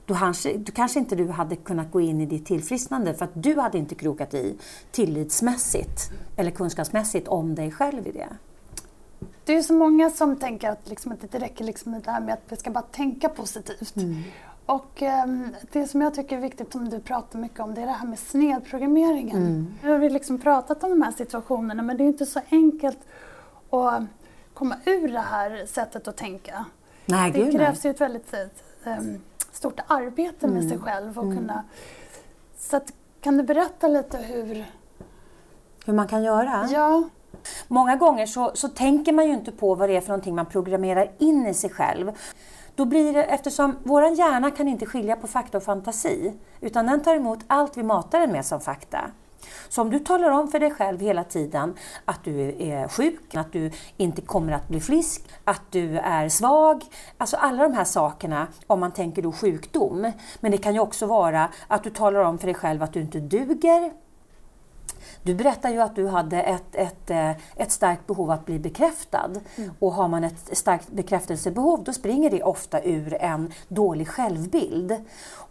då 0.06 0.14
kanske, 0.14 0.56
då 0.56 0.72
kanske 0.72 0.98
inte 0.98 1.16
du 1.16 1.28
hade 1.28 1.56
kunnat 1.56 1.90
gå 1.90 2.00
in 2.00 2.20
i 2.20 2.26
ditt 2.26 2.46
tillfrisknande 2.46 3.14
för 3.14 3.24
att 3.24 3.42
du 3.42 3.60
hade 3.60 3.78
inte 3.78 3.94
krokat 3.94 4.34
i 4.34 4.56
tillitsmässigt 4.90 6.10
eller 6.36 6.50
kunskapsmässigt 6.50 7.28
om 7.28 7.54
dig 7.54 7.70
själv 7.70 8.06
i 8.06 8.12
det. 8.12 8.28
Det 9.44 9.56
är 9.56 9.62
så 9.62 9.74
många 9.74 10.10
som 10.10 10.36
tänker 10.36 10.70
att, 10.70 10.88
liksom, 10.88 11.12
att 11.12 11.32
det 11.32 11.38
räcker 11.38 11.64
liksom 11.64 11.92
med 11.92 12.02
det 12.02 12.10
här 12.10 12.20
med 12.20 12.34
att 12.34 12.42
vi 12.48 12.56
ska 12.56 12.70
bara 12.70 12.82
tänka 12.82 13.28
positivt. 13.28 13.96
Mm. 13.96 14.22
Och 14.66 15.02
um, 15.02 15.54
det 15.72 15.86
som 15.86 16.00
jag 16.00 16.14
tycker 16.14 16.36
är 16.36 16.40
viktigt, 16.40 16.72
som 16.72 16.88
du 16.88 17.00
pratar 17.00 17.38
mycket 17.38 17.60
om, 17.60 17.74
det 17.74 17.82
är 17.82 17.86
det 17.86 17.92
här 17.92 18.06
med 18.06 18.18
snedprogrammeringen. 18.18 19.36
Mm. 19.36 19.74
Nu 19.82 19.90
har 19.90 19.98
vi 19.98 20.10
liksom 20.10 20.38
pratat 20.38 20.84
om 20.84 20.90
de 20.90 21.02
här 21.02 21.12
situationerna 21.12 21.82
men 21.82 21.96
det 21.96 22.04
är 22.04 22.06
inte 22.06 22.26
så 22.26 22.40
enkelt 22.50 22.98
att 23.70 24.02
komma 24.54 24.76
ur 24.84 25.08
det 25.08 25.20
här 25.20 25.66
sättet 25.66 26.08
att 26.08 26.16
tänka. 26.16 26.64
Nej, 27.06 27.32
det 27.32 27.52
krävs 27.52 27.84
ju 27.84 27.90
ett 27.90 28.00
väldigt 28.00 28.34
um, 28.84 29.20
stort 29.54 29.80
arbete 29.86 30.46
med 30.46 30.62
mm. 30.62 30.68
sig 30.68 30.78
själv. 30.78 31.18
Och 31.18 31.24
mm. 31.24 31.36
kunna, 31.36 31.64
så 32.58 32.76
att, 32.76 32.92
kan 33.20 33.36
du 33.36 33.42
berätta 33.42 33.88
lite 33.88 34.18
hur... 34.18 34.64
Hur 35.86 35.92
man 35.92 36.08
kan 36.08 36.22
göra? 36.22 36.68
Ja. 36.72 37.02
Många 37.68 37.96
gånger 37.96 38.26
så, 38.26 38.50
så 38.54 38.68
tänker 38.68 39.12
man 39.12 39.26
ju 39.26 39.32
inte 39.32 39.52
på 39.52 39.74
vad 39.74 39.88
det 39.88 39.96
är 39.96 40.00
för 40.00 40.08
någonting 40.08 40.34
man 40.34 40.46
programmerar 40.46 41.10
in 41.18 41.46
i 41.46 41.54
sig 41.54 41.70
själv. 41.70 42.12
Då 42.74 42.84
blir 42.84 43.12
det, 43.12 43.24
eftersom 43.24 43.76
vår 43.82 44.04
hjärna 44.04 44.50
kan 44.50 44.68
inte 44.68 44.86
skilja 44.86 45.16
på 45.16 45.26
fakta 45.26 45.58
och 45.58 45.64
fantasi, 45.64 46.34
utan 46.60 46.86
den 46.86 47.02
tar 47.02 47.14
emot 47.14 47.38
allt 47.46 47.76
vi 47.76 47.82
matar 47.82 48.20
den 48.20 48.32
med 48.32 48.46
som 48.46 48.60
fakta. 48.60 49.10
Så 49.68 49.82
om 49.82 49.90
du 49.90 49.98
talar 49.98 50.30
om 50.30 50.48
för 50.48 50.60
dig 50.60 50.70
själv 50.70 51.00
hela 51.00 51.24
tiden 51.24 51.74
att 52.04 52.24
du 52.24 52.40
är 52.58 52.88
sjuk, 52.88 53.34
att 53.34 53.52
du 53.52 53.70
inte 53.96 54.22
kommer 54.22 54.52
att 54.52 54.68
bli 54.68 54.80
frisk, 54.80 55.22
att 55.44 55.62
du 55.70 55.98
är 55.98 56.28
svag, 56.28 56.84
alltså 57.18 57.36
alla 57.36 57.62
de 57.62 57.74
här 57.74 57.84
sakerna 57.84 58.46
om 58.66 58.80
man 58.80 58.92
tänker 58.92 59.22
då 59.22 59.32
sjukdom. 59.32 60.12
Men 60.40 60.52
det 60.52 60.58
kan 60.58 60.74
ju 60.74 60.80
också 60.80 61.06
vara 61.06 61.48
att 61.68 61.84
du 61.84 61.90
talar 61.90 62.20
om 62.20 62.38
för 62.38 62.46
dig 62.46 62.54
själv 62.54 62.82
att 62.82 62.92
du 62.92 63.00
inte 63.00 63.20
duger, 63.20 63.92
du 65.24 65.34
berättar 65.34 65.70
ju 65.70 65.80
att 65.80 65.96
du 65.96 66.08
hade 66.08 66.42
ett, 66.42 66.74
ett, 66.74 67.10
eh, 67.10 67.30
ett 67.56 67.72
starkt 67.72 68.06
behov 68.06 68.30
att 68.30 68.46
bli 68.46 68.58
bekräftad. 68.58 69.30
Mm. 69.56 69.70
Och 69.78 69.92
har 69.92 70.08
man 70.08 70.24
ett 70.24 70.58
starkt 70.58 70.88
bekräftelsebehov 70.88 71.84
då 71.84 71.92
springer 71.92 72.30
det 72.30 72.42
ofta 72.42 72.82
ur 72.82 73.14
en 73.14 73.52
dålig 73.68 74.08
självbild. 74.08 74.96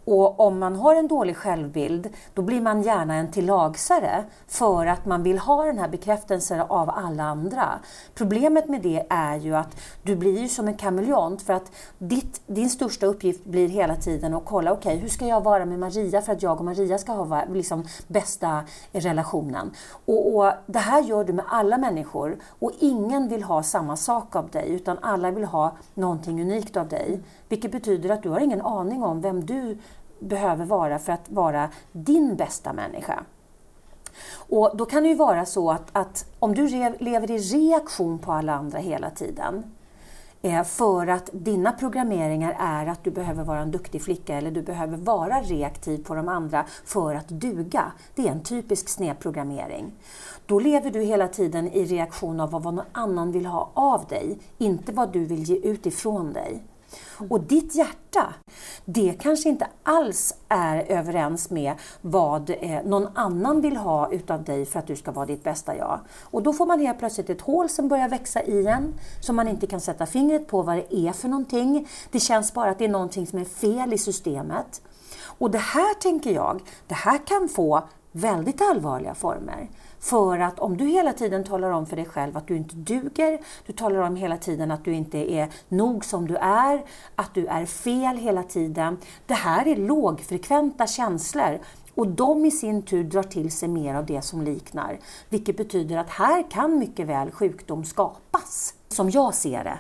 Och 0.06 0.40
om 0.40 0.60
man 0.60 0.76
har 0.76 0.96
en 0.96 1.08
dålig 1.08 1.38
självbild, 1.38 2.10
då 2.34 2.42
blir 2.42 2.62
man 2.62 2.82
gärna 2.82 3.16
en 3.16 3.32
tillagsare 3.32 4.24
för 4.48 4.86
att 4.86 5.06
man 5.06 5.24
vill 5.24 5.40
ha 5.40 5.66
den 5.66 5.78
här 5.78 5.88
bekräftelsen 5.88 6.62
av 6.62 6.90
alla 6.90 7.24
andra. 7.24 7.80
Problemet 8.16 8.70
med 8.70 8.82
det 8.82 9.06
är 9.10 9.36
ju 9.36 9.56
att 9.56 9.78
du 10.04 10.16
blir 10.16 10.42
ju 10.42 10.48
som 10.48 10.68
en 10.68 10.78
kameleont 10.78 11.42
för 11.42 11.54
att 11.54 11.72
ditt, 11.98 12.42
din 12.48 12.70
största 12.70 13.06
uppgift 13.06 13.46
blir 13.46 13.68
hela 13.68 13.96
tiden 13.96 14.34
att 14.34 14.46
kolla, 14.46 14.72
okej, 14.72 14.90
okay, 14.90 15.02
hur 15.02 15.10
ska 15.10 15.28
jag 15.28 15.42
vara 15.42 15.66
med 15.66 15.80
Maria 15.80 16.22
för 16.22 16.34
att 16.34 16.44
jag 16.44 16.60
och 16.60 16.66
Maria 16.66 16.98
ska 16.98 17.12
ha 17.12 17.46
liksom, 17.46 17.86
bästa 18.08 18.64
relationen? 18.92 19.63
Och, 20.06 20.36
och 20.36 20.52
Det 20.66 20.80
här 20.80 21.02
gör 21.02 21.24
du 21.24 21.34
med 21.34 21.46
alla 21.48 21.78
människor 21.78 22.38
och 22.60 22.72
ingen 22.80 23.28
vill 23.28 23.44
ha 23.44 23.64
samma 23.64 23.96
sak 23.96 24.36
av 24.36 24.50
dig 24.50 24.70
utan 24.70 24.98
alla 25.02 25.32
vill 25.32 25.46
ha 25.46 25.78
någonting 25.94 26.42
unikt 26.42 26.78
av 26.78 26.88
dig. 26.88 27.20
Vilket 27.50 27.72
betyder 27.72 28.10
att 28.10 28.24
du 28.24 28.30
har 28.30 28.40
ingen 28.40 28.62
aning 28.62 29.04
om 29.04 29.22
vem 29.22 29.46
du 29.46 29.78
behöver 30.20 30.66
vara 30.66 31.00
för 31.00 31.14
att 31.14 31.30
vara 31.30 31.70
din 31.92 32.36
bästa 32.36 32.74
människa. 32.74 33.24
Och 34.50 34.78
Då 34.78 34.86
kan 34.86 35.04
det 35.04 35.10
ju 35.10 35.16
vara 35.16 35.46
så 35.46 35.72
att, 35.72 35.90
att 35.92 36.26
om 36.40 36.56
du 36.56 36.68
lever 37.00 37.32
i 37.32 37.38
reaktion 37.38 38.20
på 38.20 38.32
alla 38.32 38.54
andra 38.54 38.80
hela 38.80 39.10
tiden 39.10 39.73
Eh, 40.46 40.64
för 40.64 41.08
att 41.08 41.30
dina 41.34 41.72
programmeringar 41.72 42.56
är 42.60 42.88
att 42.88 43.04
du 43.04 43.12
behöver 43.12 43.44
vara 43.44 43.60
en 43.60 43.72
duktig 43.72 44.02
flicka 44.02 44.36
eller 44.36 44.52
du 44.52 44.62
behöver 44.62 44.98
vara 44.98 45.42
reaktiv 45.42 46.04
på 46.04 46.16
de 46.16 46.28
andra 46.28 46.66
för 46.86 47.16
att 47.16 47.28
duga. 47.28 47.92
Det 48.16 48.28
är 48.28 48.32
en 48.32 48.44
typisk 48.44 48.90
snedprogrammering. 48.90 49.92
Då 50.46 50.60
lever 50.60 50.92
du 50.92 51.02
hela 51.02 51.28
tiden 51.28 51.68
i 51.68 51.86
reaktion 51.86 52.40
av 52.40 52.52
vad 52.52 52.64
någon 52.64 52.86
annan 52.92 53.32
vill 53.32 53.46
ha 53.46 53.72
av 53.74 54.06
dig, 54.10 54.40
inte 54.58 54.92
vad 54.92 55.14
du 55.14 55.26
vill 55.26 55.44
ge 55.44 55.56
ut 55.56 55.86
ifrån 55.86 56.34
dig. 56.34 56.64
Och 57.30 57.42
ditt 57.42 57.76
hjärta, 57.76 58.34
det 58.86 59.16
kanske 59.20 59.50
inte 59.50 59.68
alls 59.84 60.36
är 60.50 60.92
överens 60.92 61.50
med 61.50 61.74
vad 62.02 62.50
eh, 62.50 62.84
någon 62.86 63.08
annan 63.16 63.62
vill 63.62 63.78
ha 63.78 64.12
utav 64.12 64.44
dig 64.44 64.66
för 64.66 64.80
att 64.80 64.88
du 64.88 64.96
ska 64.96 65.12
vara 65.12 65.26
ditt 65.26 65.44
bästa 65.44 65.78
jag. 65.78 66.00
Och 66.22 66.44
då 66.44 66.54
får 66.54 66.66
man 66.66 66.80
helt 66.80 67.00
plötsligt 67.00 67.30
ett 67.30 67.42
hål 67.42 67.70
som 67.70 67.88
börjar 67.88 68.10
växa 68.10 68.44
igen, 68.44 68.94
som 69.20 69.36
man 69.36 69.48
inte 69.48 69.68
kan 69.68 69.82
sätta 69.82 70.06
fingret 70.06 70.48
på 70.48 70.62
vad 70.62 70.76
det 70.76 70.96
är 70.96 71.12
för 71.12 71.28
någonting. 71.28 71.88
Det 72.12 72.20
känns 72.20 72.54
bara 72.54 72.72
att 72.72 72.80
det 72.80 72.86
är 72.86 72.90
någonting 72.90 73.28
som 73.28 73.40
är 73.40 73.46
fel 73.46 73.94
i 73.94 73.98
systemet. 73.98 74.82
Och 75.38 75.52
det 75.52 75.58
här 75.58 75.94
tänker 75.94 76.32
jag, 76.32 76.62
det 76.88 76.96
här 76.96 77.18
kan 77.28 77.50
få 77.50 77.84
väldigt 78.12 78.62
allvarliga 78.62 79.16
former. 79.16 79.70
För 80.04 80.40
att 80.40 80.60
om 80.60 80.78
du 80.78 80.86
hela 80.86 81.14
tiden 81.14 81.44
talar 81.44 81.72
om 81.72 81.86
för 81.86 81.96
dig 81.96 82.06
själv 82.06 82.38
att 82.38 82.48
du 82.48 82.58
inte 82.58 82.76
duger, 82.76 83.40
du 83.66 83.74
talar 83.74 84.00
om 84.00 84.16
hela 84.16 84.38
tiden 84.38 84.72
att 84.72 84.86
du 84.86 84.94
inte 84.94 85.32
är 85.34 85.50
nog 85.70 86.06
som 86.06 86.28
du 86.28 86.36
är, 86.36 86.84
att 87.16 87.34
du 87.34 87.46
är 87.46 87.66
fel 87.66 88.18
hela 88.18 88.44
tiden. 88.44 88.98
Det 89.26 89.34
här 89.34 89.68
är 89.68 89.76
lågfrekventa 89.76 90.88
känslor 90.88 91.60
och 91.96 92.08
de 92.08 92.46
i 92.46 92.52
sin 92.52 92.82
tur 92.82 93.04
drar 93.04 93.24
till 93.24 93.52
sig 93.52 93.70
mer 93.70 93.96
av 93.96 94.06
det 94.06 94.22
som 94.22 94.42
liknar. 94.42 95.00
Vilket 95.30 95.58
betyder 95.58 95.98
att 95.98 96.10
här 96.10 96.52
kan 96.52 96.80
mycket 96.80 97.08
väl 97.08 97.32
sjukdom 97.32 97.86
skapas, 97.86 98.74
som 98.88 99.10
jag 99.10 99.34
ser 99.34 99.64
det, 99.64 99.80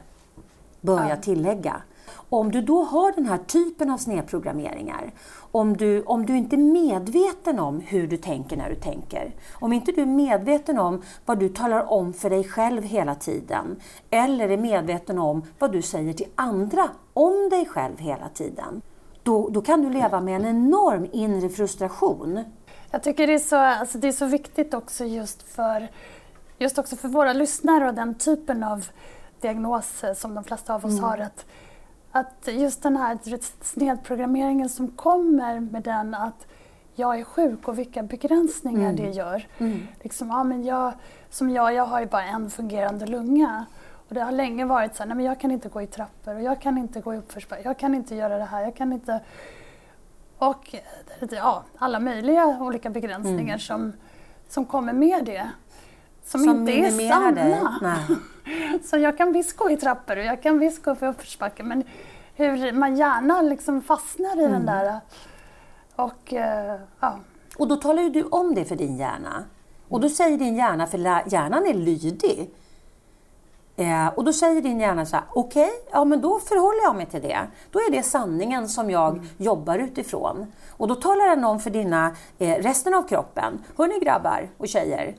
bör 0.81 1.09
jag 1.09 1.23
tillägga. 1.23 1.81
Om 2.29 2.51
du 2.51 2.61
då 2.61 2.83
har 2.83 3.11
den 3.11 3.25
här 3.25 3.37
typen 3.37 3.89
av 3.89 3.97
snedprogrammeringar, 3.97 5.11
om 5.51 5.77
du, 5.77 6.03
om 6.03 6.25
du 6.25 6.37
inte 6.37 6.55
är 6.55 6.57
medveten 6.57 7.59
om 7.59 7.79
hur 7.79 8.07
du 8.07 8.17
tänker 8.17 8.57
när 8.57 8.69
du 8.69 8.75
tänker, 8.75 9.35
om 9.53 9.73
inte 9.73 9.91
du 9.91 10.01
är 10.01 10.05
medveten 10.05 10.79
om 10.79 11.01
vad 11.25 11.39
du 11.39 11.49
talar 11.49 11.91
om 11.91 12.13
för 12.13 12.29
dig 12.29 12.43
själv 12.43 12.83
hela 12.83 13.15
tiden, 13.15 13.79
eller 14.09 14.49
är 14.49 14.57
medveten 14.57 15.19
om 15.19 15.43
vad 15.59 15.71
du 15.71 15.81
säger 15.81 16.13
till 16.13 16.27
andra 16.35 16.89
om 17.13 17.49
dig 17.49 17.65
själv 17.65 17.99
hela 17.99 18.29
tiden, 18.29 18.81
då, 19.23 19.49
då 19.49 19.61
kan 19.61 19.81
du 19.81 19.89
leva 19.89 20.21
med 20.21 20.35
en 20.35 20.45
enorm 20.45 21.07
inre 21.11 21.49
frustration. 21.49 22.43
Jag 22.91 23.03
tycker 23.03 23.27
det 23.27 23.33
är 23.33 23.39
så, 23.39 23.55
alltså 23.55 23.97
det 23.97 24.07
är 24.07 24.11
så 24.11 24.25
viktigt 24.25 24.73
också 24.73 25.05
just 25.05 25.43
för, 25.43 25.87
just 26.57 26.77
också 26.77 26.95
för 26.95 27.07
våra 27.07 27.33
lyssnare 27.33 27.87
och 27.87 27.93
den 27.93 28.15
typen 28.15 28.63
av 28.63 28.85
diagnos 29.41 30.03
som 30.15 30.35
de 30.35 30.43
flesta 30.43 30.75
av 30.75 30.85
oss 30.85 30.91
mm. 30.91 31.03
har. 31.03 31.17
Att 31.17 31.45
att 32.15 32.47
just 32.47 32.83
den 32.83 32.97
här 32.97 33.17
snedprogrammeringen 33.63 34.69
som 34.69 34.87
kommer 34.87 35.59
med 35.59 35.83
den 35.83 36.13
att 36.13 36.47
jag 36.95 37.19
är 37.19 37.23
sjuk 37.23 37.67
och 37.67 37.79
vilka 37.79 38.03
begränsningar 38.03 38.89
mm. 38.89 38.95
det 38.95 39.09
gör. 39.09 39.47
Mm. 39.57 39.87
Liksom, 40.01 40.27
ja, 40.27 40.43
men 40.43 40.63
jag, 40.63 40.93
som 41.29 41.49
jag, 41.49 41.73
jag 41.73 41.85
har 41.85 41.99
ju 41.99 42.05
bara 42.05 42.23
en 42.23 42.49
fungerande 42.49 43.05
lunga. 43.05 43.65
Och 44.07 44.15
det 44.15 44.21
har 44.21 44.31
länge 44.31 44.65
varit 44.65 44.95
så 44.95 45.03
här, 45.03 45.07
nej 45.07 45.17
men 45.17 45.25
jag 45.25 45.39
kan 45.39 45.51
inte 45.51 45.69
gå 45.69 45.81
i 45.81 45.87
trappor 45.87 46.35
och 46.35 46.41
jag 46.41 46.61
kan 46.61 46.77
inte 46.77 46.99
gå 46.99 47.13
i 47.13 47.17
uppförsbacke, 47.17 47.61
jag 47.63 47.79
kan 47.79 47.95
inte 47.95 48.15
göra 48.15 48.37
det 48.37 48.43
här, 48.43 48.61
jag 48.61 48.75
kan 48.75 48.93
inte... 48.93 49.19
Och 50.37 50.75
ja, 51.31 51.63
alla 51.77 51.99
möjliga 51.99 52.57
olika 52.61 52.89
begränsningar 52.89 53.43
mm. 53.43 53.59
som, 53.59 53.93
som 54.47 54.65
kommer 54.65 54.93
med 54.93 55.25
det. 55.25 55.49
Som, 56.23 56.43
som 56.43 56.59
inte 56.59 56.71
är 56.71 57.09
sanna. 57.09 57.99
Så 58.83 58.97
jag 58.97 59.17
kan 59.17 59.31
visst 59.31 59.57
gå 59.57 59.69
i 59.69 59.77
trappor 59.77 60.17
och 60.17 60.23
jag 60.23 60.43
kan 60.43 60.59
visst 60.59 60.83
gå 60.83 60.95
för 60.95 61.07
uppförsbacke 61.07 61.63
men 61.63 61.83
hur 62.35 62.71
man 62.71 62.95
gärna 62.95 63.41
liksom 63.41 63.81
fastnar 63.81 64.39
i 64.39 64.45
mm. 64.45 64.51
den 64.51 64.65
där 64.65 64.99
och 65.95 66.33
uh, 66.33 66.81
ja. 66.99 67.19
Och 67.57 67.67
då 67.67 67.75
talar 67.75 68.03
ju 68.03 68.09
du 68.09 68.23
om 68.23 68.55
det 68.55 68.65
för 68.65 68.75
din 68.75 68.97
hjärna. 68.97 69.43
Och 69.89 69.99
då 69.99 70.09
säger 70.09 70.37
din 70.37 70.55
hjärna, 70.55 70.87
för 70.87 70.97
hjärnan 71.31 71.65
är 71.65 71.73
lydig. 71.73 72.49
Eh, 73.75 74.07
och 74.07 74.23
då 74.23 74.33
säger 74.33 74.61
din 74.61 74.79
hjärna 74.79 75.05
så 75.05 75.15
här, 75.15 75.25
okej, 75.33 75.63
okay, 75.63 75.75
ja 75.91 76.05
men 76.05 76.21
då 76.21 76.39
förhåller 76.39 76.83
jag 76.83 76.95
mig 76.95 77.05
till 77.05 77.21
det. 77.21 77.47
Då 77.71 77.79
är 77.79 77.91
det 77.91 78.03
sanningen 78.03 78.69
som 78.69 78.89
jag 78.89 79.13
mm. 79.13 79.25
jobbar 79.37 79.79
utifrån. 79.79 80.51
Och 80.71 80.87
då 80.87 80.95
talar 80.95 81.29
den 81.29 81.43
om 81.43 81.59
för 81.59 81.69
dina, 81.69 82.15
eh, 82.39 82.55
resten 82.55 82.93
av 82.93 83.07
kroppen, 83.07 83.63
hörni 83.77 83.99
grabbar 83.99 84.49
och 84.57 84.67
tjejer, 84.67 85.15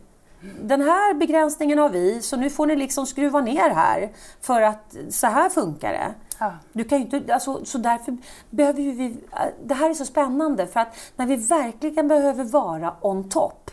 den 0.62 0.80
här 0.80 1.14
begränsningen 1.14 1.78
har 1.78 1.88
vi, 1.88 2.22
så 2.22 2.36
nu 2.36 2.50
får 2.50 2.66
ni 2.66 2.76
liksom 2.76 3.06
skruva 3.06 3.40
ner 3.40 3.70
här, 3.70 4.12
för 4.40 4.62
att 4.62 4.96
så 5.08 5.26
här 5.26 5.48
funkar 5.50 5.92
det. 5.92 6.14
Ja. 6.38 6.52
Du 6.72 6.84
kan 6.84 6.98
inte, 7.00 7.34
alltså, 7.34 7.64
så 7.64 7.78
därför 7.78 8.16
behöver 8.50 8.82
vi... 8.82 9.16
Det 9.64 9.74
här 9.74 9.90
är 9.90 9.94
så 9.94 10.04
spännande, 10.04 10.66
för 10.66 10.80
att 10.80 10.96
när 11.16 11.26
vi 11.26 11.36
verkligen 11.36 12.08
behöver 12.08 12.44
vara 12.44 12.94
on 13.00 13.28
top, 13.28 13.70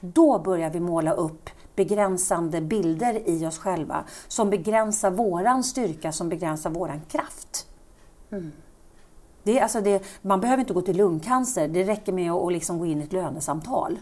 då 0.00 0.38
börjar 0.38 0.70
vi 0.70 0.80
måla 0.80 1.12
upp 1.12 1.50
begränsande 1.76 2.60
bilder 2.60 3.28
i 3.28 3.46
oss 3.46 3.58
själva 3.58 4.04
som 4.28 4.50
begränsar 4.50 5.10
våran 5.10 5.64
styrka, 5.64 6.12
som 6.12 6.28
begränsar 6.28 6.70
våran 6.70 7.00
kraft. 7.00 7.66
Mm. 8.30 8.52
Det, 9.42 9.60
alltså 9.60 9.80
det, 9.80 10.02
man 10.22 10.40
behöver 10.40 10.60
inte 10.60 10.74
gå 10.74 10.82
till 10.82 10.96
lungcancer, 10.96 11.68
det 11.68 11.84
räcker 11.84 12.12
med 12.12 12.32
att, 12.32 12.52
liksom 12.52 12.78
gå 12.78 12.86
in 12.86 13.00
i 13.00 13.04
ett 13.04 13.12
lönesamtal. 13.12 13.98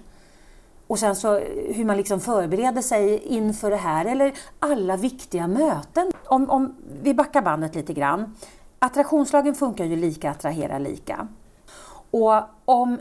Och 0.90 0.98
sen 0.98 1.16
så 1.16 1.36
eh, 1.36 1.74
hur 1.74 1.84
man 1.84 1.96
liksom 1.96 2.20
förbereder 2.20 2.82
sig 2.82 3.18
inför 3.18 3.70
det 3.70 3.76
här 3.76 4.04
eller 4.04 4.32
alla 4.58 4.96
viktiga 4.96 5.46
möten. 5.46 6.12
Om, 6.26 6.50
om 6.50 6.76
vi 7.02 7.14
backar 7.14 7.42
bandet 7.42 7.74
lite 7.74 7.92
grann. 7.92 8.36
Attraktionslagen 8.78 9.54
funkar 9.54 9.84
ju 9.84 9.96
lika, 9.96 10.30
attraherar 10.30 10.78
lika. 10.78 11.28
Och 12.10 12.42
om, 12.64 12.98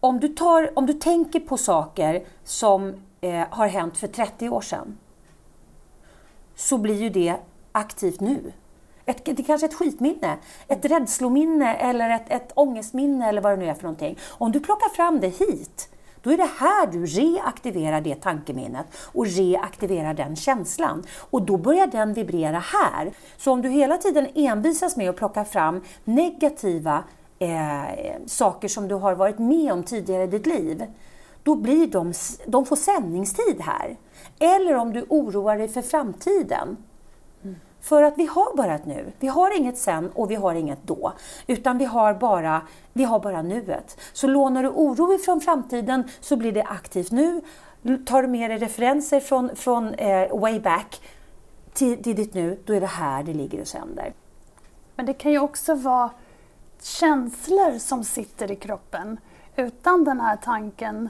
om, 0.00 0.20
du, 0.20 0.28
tar, 0.28 0.78
om 0.78 0.86
du 0.86 0.92
tänker 0.92 1.40
på 1.40 1.56
saker 1.56 2.24
som 2.44 2.94
eh, 3.20 3.46
har 3.50 3.66
hänt 3.66 3.96
för 3.96 4.06
30 4.08 4.48
år 4.48 4.60
sedan 4.60 4.98
så 6.54 6.78
blir 6.78 7.02
ju 7.02 7.10
det 7.10 7.36
aktivt 7.72 8.20
nu. 8.20 8.52
Ett, 9.08 9.24
det 9.24 9.42
kanske 9.42 9.66
är 9.66 9.68
ett 9.68 9.74
skitminne, 9.74 10.36
ett 10.66 10.84
rädslominne 10.84 11.74
eller 11.74 12.10
ett, 12.10 12.24
ett 12.28 12.52
ångestminne 12.54 13.28
eller 13.28 13.40
vad 13.40 13.52
det 13.52 13.56
nu 13.56 13.66
är 13.66 13.74
för 13.74 13.82
någonting. 13.82 14.18
Om 14.28 14.52
du 14.52 14.60
plockar 14.60 14.88
fram 14.88 15.20
det 15.20 15.28
hit, 15.28 15.88
då 16.22 16.30
är 16.30 16.36
det 16.36 16.50
här 16.58 16.86
du 16.86 17.06
reaktiverar 17.06 18.00
det 18.00 18.14
tankeminnet 18.14 18.86
och 19.12 19.26
reaktiverar 19.26 20.14
den 20.14 20.36
känslan. 20.36 21.04
Och 21.30 21.42
då 21.42 21.56
börjar 21.56 21.86
den 21.86 22.14
vibrera 22.14 22.58
här. 22.58 23.12
Så 23.36 23.52
om 23.52 23.62
du 23.62 23.68
hela 23.68 23.98
tiden 23.98 24.26
envisas 24.34 24.96
med 24.96 25.10
att 25.10 25.16
plocka 25.16 25.44
fram 25.44 25.82
negativa 26.04 27.04
eh, 27.38 28.26
saker 28.26 28.68
som 28.68 28.88
du 28.88 28.94
har 28.94 29.14
varit 29.14 29.38
med 29.38 29.72
om 29.72 29.82
tidigare 29.82 30.24
i 30.24 30.26
ditt 30.26 30.46
liv, 30.46 30.84
då 31.42 31.56
blir 31.56 31.86
de, 31.86 32.12
de 32.46 32.66
får 32.66 32.76
sändningstid 32.76 33.60
här. 33.60 33.96
Eller 34.38 34.74
om 34.74 34.92
du 34.92 35.06
oroar 35.08 35.58
dig 35.58 35.68
för 35.68 35.82
framtiden, 35.82 36.76
för 37.80 38.02
att 38.02 38.18
vi 38.18 38.26
har 38.26 38.56
bara 38.56 38.74
ett 38.74 38.86
nu. 38.86 39.12
Vi 39.18 39.28
har 39.28 39.56
inget 39.56 39.78
sen 39.78 40.10
och 40.10 40.30
vi 40.30 40.34
har 40.34 40.54
inget 40.54 40.82
då. 40.82 41.12
Utan 41.46 41.78
vi 41.78 41.84
har 41.84 42.14
bara, 42.14 42.62
vi 42.92 43.04
har 43.04 43.20
bara 43.20 43.42
nuet. 43.42 44.00
Så 44.12 44.26
lånar 44.26 44.62
du 44.62 44.68
oro 44.68 45.14
ifrån 45.14 45.40
framtiden 45.40 46.08
så 46.20 46.36
blir 46.36 46.52
det 46.52 46.62
aktivt 46.62 47.10
nu. 47.10 47.40
Tar 48.06 48.22
du 48.22 48.28
med 48.28 48.50
dig 48.50 48.58
referenser 48.58 49.20
från, 49.20 49.56
från 49.56 49.94
eh, 49.94 50.38
way 50.38 50.60
back 50.60 51.00
till, 51.72 52.02
till 52.02 52.16
ditt 52.16 52.34
nu, 52.34 52.58
då 52.64 52.74
är 52.74 52.80
det 52.80 52.86
här 52.86 53.22
det 53.22 53.34
ligger 53.34 53.60
och 53.60 53.68
sänder. 53.68 54.12
Men 54.94 55.06
det 55.06 55.14
kan 55.14 55.32
ju 55.32 55.38
också 55.38 55.74
vara 55.74 56.10
känslor 56.82 57.78
som 57.78 58.04
sitter 58.04 58.50
i 58.50 58.56
kroppen 58.56 59.20
utan 59.56 60.04
den 60.04 60.20
här 60.20 60.36
tanken 60.36 61.08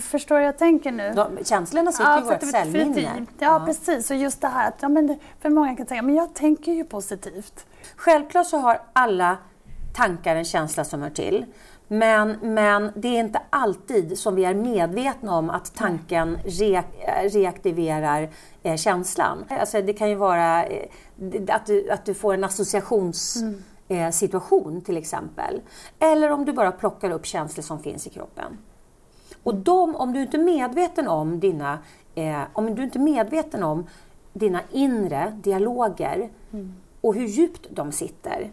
förstår 0.00 0.40
jag 0.40 0.58
tänker 0.58 0.92
nu? 0.92 1.12
De, 1.16 1.44
känslorna 1.44 1.92
sitter 1.92 2.10
Ja, 2.10 2.20
i 2.20 2.22
vårt 2.22 2.50
cellminne. 2.50 3.26
Ja, 3.38 3.62
precis. 3.66 4.10
Och 4.10 4.16
just 4.16 4.40
det 4.40 4.48
här 4.48 4.68
att 4.68 4.78
ja, 4.80 4.88
men 4.88 5.18
för 5.40 5.50
många 5.50 5.76
kan 5.76 5.86
tänka, 5.86 6.02
men 6.02 6.14
jag 6.14 6.34
tänker 6.34 6.72
ju 6.72 6.84
positivt. 6.84 7.66
Självklart 7.96 8.46
så 8.46 8.56
har 8.58 8.80
alla 8.92 9.36
tankar 9.94 10.36
en 10.36 10.44
känsla 10.44 10.84
som 10.84 11.02
hör 11.02 11.10
till. 11.10 11.46
Men, 11.88 12.36
men 12.42 12.92
det 12.96 13.08
är 13.08 13.20
inte 13.20 13.42
alltid 13.50 14.18
som 14.18 14.34
vi 14.34 14.44
är 14.44 14.54
medvetna 14.54 15.36
om 15.36 15.50
att 15.50 15.74
tanken 15.74 16.38
re, 16.44 16.82
reaktiverar 17.22 18.28
eh, 18.62 18.76
känslan. 18.76 19.44
Alltså 19.48 19.82
det 19.82 19.92
kan 19.92 20.08
ju 20.08 20.14
vara 20.14 20.64
eh, 20.64 20.88
att, 21.48 21.66
du, 21.66 21.90
att 21.90 22.04
du 22.04 22.14
får 22.14 22.34
en 22.34 22.44
associationssituation 22.44 23.62
eh, 23.88 24.10
situation 24.10 24.80
till 24.80 24.96
exempel. 24.96 25.60
Eller 25.98 26.30
om 26.30 26.44
du 26.44 26.52
bara 26.52 26.72
plockar 26.72 27.10
upp 27.10 27.26
känslor 27.26 27.62
som 27.62 27.82
finns 27.82 28.06
i 28.06 28.10
kroppen. 28.10 28.58
Och 29.46 29.54
de, 29.54 29.96
om 29.96 30.12
du 30.12 30.22
inte 30.22 30.36
är 30.36 30.44
medveten 30.44 31.08
om 31.08 31.40
dina, 31.40 31.78
eh, 32.14 32.42
om 32.52 32.74
du 32.74 32.82
inte 32.82 32.98
är 32.98 33.02
medveten 33.02 33.62
om 33.62 33.86
dina 34.32 34.60
inre 34.70 35.38
dialoger 35.42 36.30
och 37.00 37.14
hur 37.14 37.26
djupt 37.26 37.66
de 37.70 37.92
sitter. 37.92 38.50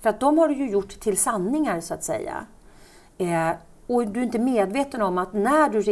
För 0.00 0.10
att 0.10 0.20
de 0.20 0.38
har 0.38 0.48
du 0.48 0.54
ju 0.54 0.70
gjort 0.70 1.00
till 1.00 1.16
sanningar 1.16 1.80
så 1.80 1.94
att 1.94 2.04
säga. 2.04 2.46
Eh, 3.18 3.50
och 3.86 4.06
du 4.06 4.20
är 4.20 4.24
inte 4.24 4.38
medveten 4.38 5.02
om 5.02 5.18
att 5.18 5.32
när 5.32 5.68
du, 5.68 5.82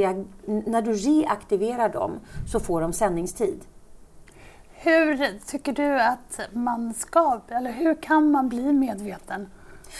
när 0.70 0.82
du 0.82 0.92
reaktiverar 0.92 1.88
dem 1.88 2.12
så 2.52 2.60
får 2.60 2.80
de 2.80 2.92
sändningstid. 2.92 3.60
Hur 4.70 5.38
tycker 5.46 5.72
du 5.72 6.00
att 6.00 6.40
man 6.52 6.94
ska, 6.94 7.40
eller 7.48 7.72
hur 7.72 8.02
kan 8.02 8.30
man 8.30 8.48
bli 8.48 8.72
medveten 8.72 9.48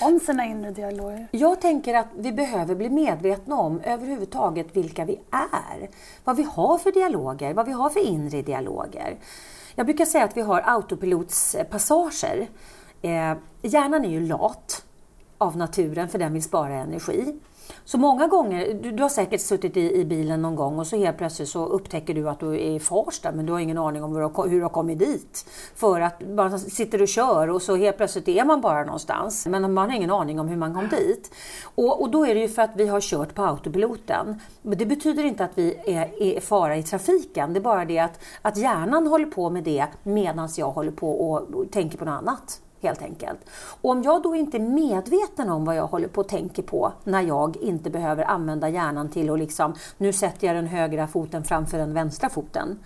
om 0.01 0.21
sina 0.21 0.45
inre 0.45 0.71
dialoger? 0.71 1.29
Jag 1.31 1.61
tänker 1.61 1.95
att 1.95 2.07
vi 2.17 2.33
behöver 2.33 2.75
bli 2.75 2.91
medvetna 2.91 3.57
om 3.57 3.81
överhuvudtaget 3.81 4.77
vilka 4.77 5.05
vi 5.05 5.21
är. 5.31 5.89
Vad 6.25 6.37
vi 6.37 6.43
har 6.43 6.79
för 6.79 6.93
dialoger, 6.93 7.55
vad 7.55 7.67
vi 7.67 7.73
har 7.73 7.91
för 7.91 8.07
inre 8.07 8.43
dialoger. 8.43 9.17
Jag 9.75 9.87
brukar 9.87 10.05
säga 10.05 10.25
att 10.25 10.37
vi 10.37 10.41
har 10.41 10.63
autopilotspassager. 10.65 12.49
Eh, 13.03 13.31
eh, 13.31 13.37
hjärnan 13.63 14.05
är 14.05 14.11
ju 14.11 14.21
lat 14.21 14.85
av 15.39 15.57
naturen 15.57 16.09
för 16.09 16.19
den 16.19 16.33
vill 16.33 16.43
spara 16.43 16.75
energi. 16.75 17.35
Så 17.85 17.99
många 17.99 18.27
gånger, 18.27 18.75
du, 18.83 18.91
du 18.91 19.03
har 19.03 19.11
säkert 19.11 19.41
suttit 19.41 19.77
i, 19.77 20.01
i 20.01 20.05
bilen 20.05 20.43
någon 20.43 20.57
gång 20.57 20.79
och 20.79 20.87
så 20.87 20.97
helt 20.97 21.19
plötsligt 21.19 21.49
så 21.49 21.67
upptäcker 21.67 22.15
du 22.15 22.29
att 22.29 22.41
du 22.41 22.47
är 22.55 22.71
i 22.71 22.81
Farsta 22.81 23.33
men 23.33 23.47
du 23.47 23.53
har 23.53 23.61
ingen 23.61 23.79
aning 23.79 24.03
om 24.03 24.13
hur 24.13 24.21
du 24.21 24.27
har, 24.27 24.49
hur 24.49 24.57
du 24.57 24.63
har 24.63 24.71
kommit 24.71 24.99
dit. 24.99 25.47
För 25.75 26.01
att 26.01 26.23
man 26.29 26.59
sitter 26.59 27.03
och 27.03 27.09
kör 27.09 27.51
och 27.51 27.63
så 27.63 27.77
helt 27.77 27.97
plötsligt 27.97 28.29
är 28.29 28.45
man 28.45 28.61
bara 28.61 28.85
någonstans. 28.85 29.47
Men 29.47 29.75
man 29.75 29.91
har 29.91 29.97
ingen 29.97 30.11
aning 30.11 30.41
om 30.41 30.49
hur 30.49 30.57
man 30.57 30.75
kom 30.75 30.89
dit. 30.89 31.31
Och, 31.63 32.03
och 32.03 32.11
då 32.11 32.27
är 32.27 32.35
det 32.35 32.41
ju 32.41 32.49
för 32.49 32.63
att 32.63 32.77
vi 32.77 32.87
har 32.87 33.01
kört 33.01 33.35
på 33.35 33.43
autopiloten. 33.43 34.41
Men 34.63 34.79
det 34.79 34.87
betyder 34.87 35.25
inte 35.25 35.45
att 35.45 35.53
vi 35.55 35.75
är, 35.87 36.23
är 36.23 36.41
fara 36.41 36.77
i 36.77 36.83
trafiken. 36.83 37.53
Det 37.53 37.59
är 37.59 37.63
bara 37.63 37.85
det 37.85 37.99
att, 37.99 38.21
att 38.43 38.57
hjärnan 38.57 39.07
håller 39.07 39.27
på 39.27 39.51
med 39.51 39.65
det 39.65 39.87
medan 40.03 40.49
jag 40.57 40.71
håller 40.71 40.93
på 40.93 41.31
och, 41.31 41.55
och 41.55 41.71
tänker 41.71 41.99
på 41.99 42.05
något 42.05 42.23
annat 42.23 42.61
helt 42.83 43.03
enkelt. 43.03 43.41
Och 43.81 43.91
om 43.91 44.03
jag 44.03 44.23
då 44.23 44.35
inte 44.35 44.57
är 44.57 44.61
medveten 44.61 45.51
om 45.51 45.65
vad 45.65 45.77
jag 45.77 45.87
håller 45.87 46.09
på 46.09 46.21
och 46.21 46.29
tänker 46.29 46.63
på 46.63 46.93
när 47.05 47.23
jag 47.23 47.57
inte 47.57 47.91
behöver 47.91 48.25
använda 48.25 48.69
hjärnan 48.69 49.11
till 49.11 49.31
att 49.31 49.39
liksom, 49.39 49.75
nu 49.99 50.13
sätter 50.13 50.47
jag 50.47 50.57
den 50.57 50.67
högra 50.67 51.07
foten 51.07 51.45
framför 51.45 51.79
den 51.79 51.95
vänstra 51.95 52.29
foten. 52.29 52.79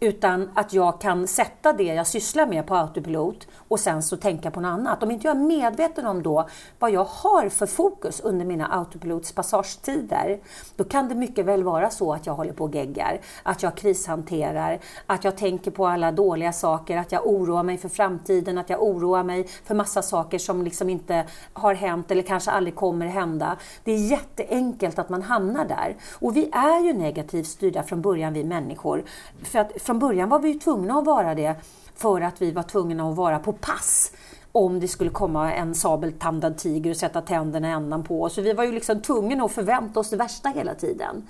Utan 0.00 0.50
att 0.54 0.72
jag 0.72 1.00
kan 1.00 1.26
sätta 1.28 1.72
det 1.72 1.82
jag 1.82 2.06
sysslar 2.06 2.46
med 2.46 2.66
på 2.66 2.74
autopilot 2.74 3.46
och 3.68 3.80
sen 3.80 4.02
så 4.02 4.16
tänka 4.16 4.50
på 4.50 4.60
något 4.60 4.68
annat. 4.68 5.02
Om 5.02 5.10
inte 5.10 5.26
jag 5.26 5.36
är 5.36 5.40
medveten 5.40 6.06
om 6.06 6.22
då 6.22 6.48
vad 6.78 6.90
jag 6.90 7.04
har 7.04 7.48
för 7.48 7.66
fokus 7.66 8.20
under 8.20 8.44
mina 8.44 8.66
autopilotspassagetider, 8.66 10.40
då 10.76 10.84
kan 10.84 11.08
det 11.08 11.14
mycket 11.14 11.46
väl 11.46 11.64
vara 11.64 11.90
så 11.90 12.12
att 12.12 12.26
jag 12.26 12.34
håller 12.34 12.52
på 12.52 12.64
och 12.64 12.74
geggar, 12.74 13.20
att 13.42 13.62
jag 13.62 13.76
krishanterar, 13.76 14.78
att 15.06 15.24
jag 15.24 15.36
tänker 15.36 15.70
på 15.70 15.86
alla 15.86 16.12
dåliga 16.12 16.52
saker, 16.52 16.96
att 16.96 17.12
jag 17.12 17.26
oroar 17.26 17.62
mig 17.62 17.78
för 17.78 17.88
framtiden, 17.88 18.58
att 18.58 18.70
jag 18.70 18.82
oroar 18.82 19.22
mig 19.22 19.48
för 19.64 19.74
massa 19.74 20.02
saker 20.02 20.38
som 20.38 20.62
liksom 20.62 20.90
inte 20.90 21.24
har 21.52 21.74
hänt 21.74 22.10
eller 22.10 22.22
kanske 22.22 22.50
aldrig 22.50 22.74
kommer 22.74 23.06
hända. 23.06 23.56
Det 23.84 23.92
är 23.92 24.10
jätteenkelt 24.10 24.98
att 24.98 25.08
man 25.08 25.22
hamnar 25.22 25.64
där. 25.64 25.96
Och 26.12 26.36
vi 26.36 26.50
är 26.52 26.84
ju 26.84 26.92
negativt 26.92 27.46
styrda 27.46 27.82
från 27.82 28.02
början, 28.02 28.32
vi 28.32 28.44
människor. 28.44 29.04
För 29.42 29.58
att 29.58 29.82
från 29.84 29.98
början 29.98 30.28
var 30.28 30.38
vi 30.38 30.48
ju 30.48 30.58
tvungna 30.58 30.98
att 30.98 31.06
vara 31.06 31.34
det 31.34 31.54
för 31.94 32.20
att 32.20 32.42
vi 32.42 32.50
var 32.50 32.62
tvungna 32.62 33.08
att 33.10 33.16
vara 33.16 33.38
på 33.38 33.52
pass 33.52 34.12
om 34.52 34.80
det 34.80 34.88
skulle 34.88 35.10
komma 35.10 35.52
en 35.52 35.74
sabeltandad 35.74 36.58
tiger 36.58 36.90
och 36.90 36.96
sätta 36.96 37.20
tänderna 37.20 37.68
i 37.68 37.72
ändan 37.72 38.04
på 38.04 38.22
oss. 38.22 38.34
Så 38.34 38.42
vi 38.42 38.52
var 38.52 38.64
ju 38.64 38.72
liksom 38.72 39.02
tvungna 39.02 39.44
att 39.44 39.52
förvänta 39.52 40.00
oss 40.00 40.10
det 40.10 40.16
värsta 40.16 40.48
hela 40.48 40.74
tiden. 40.74 41.28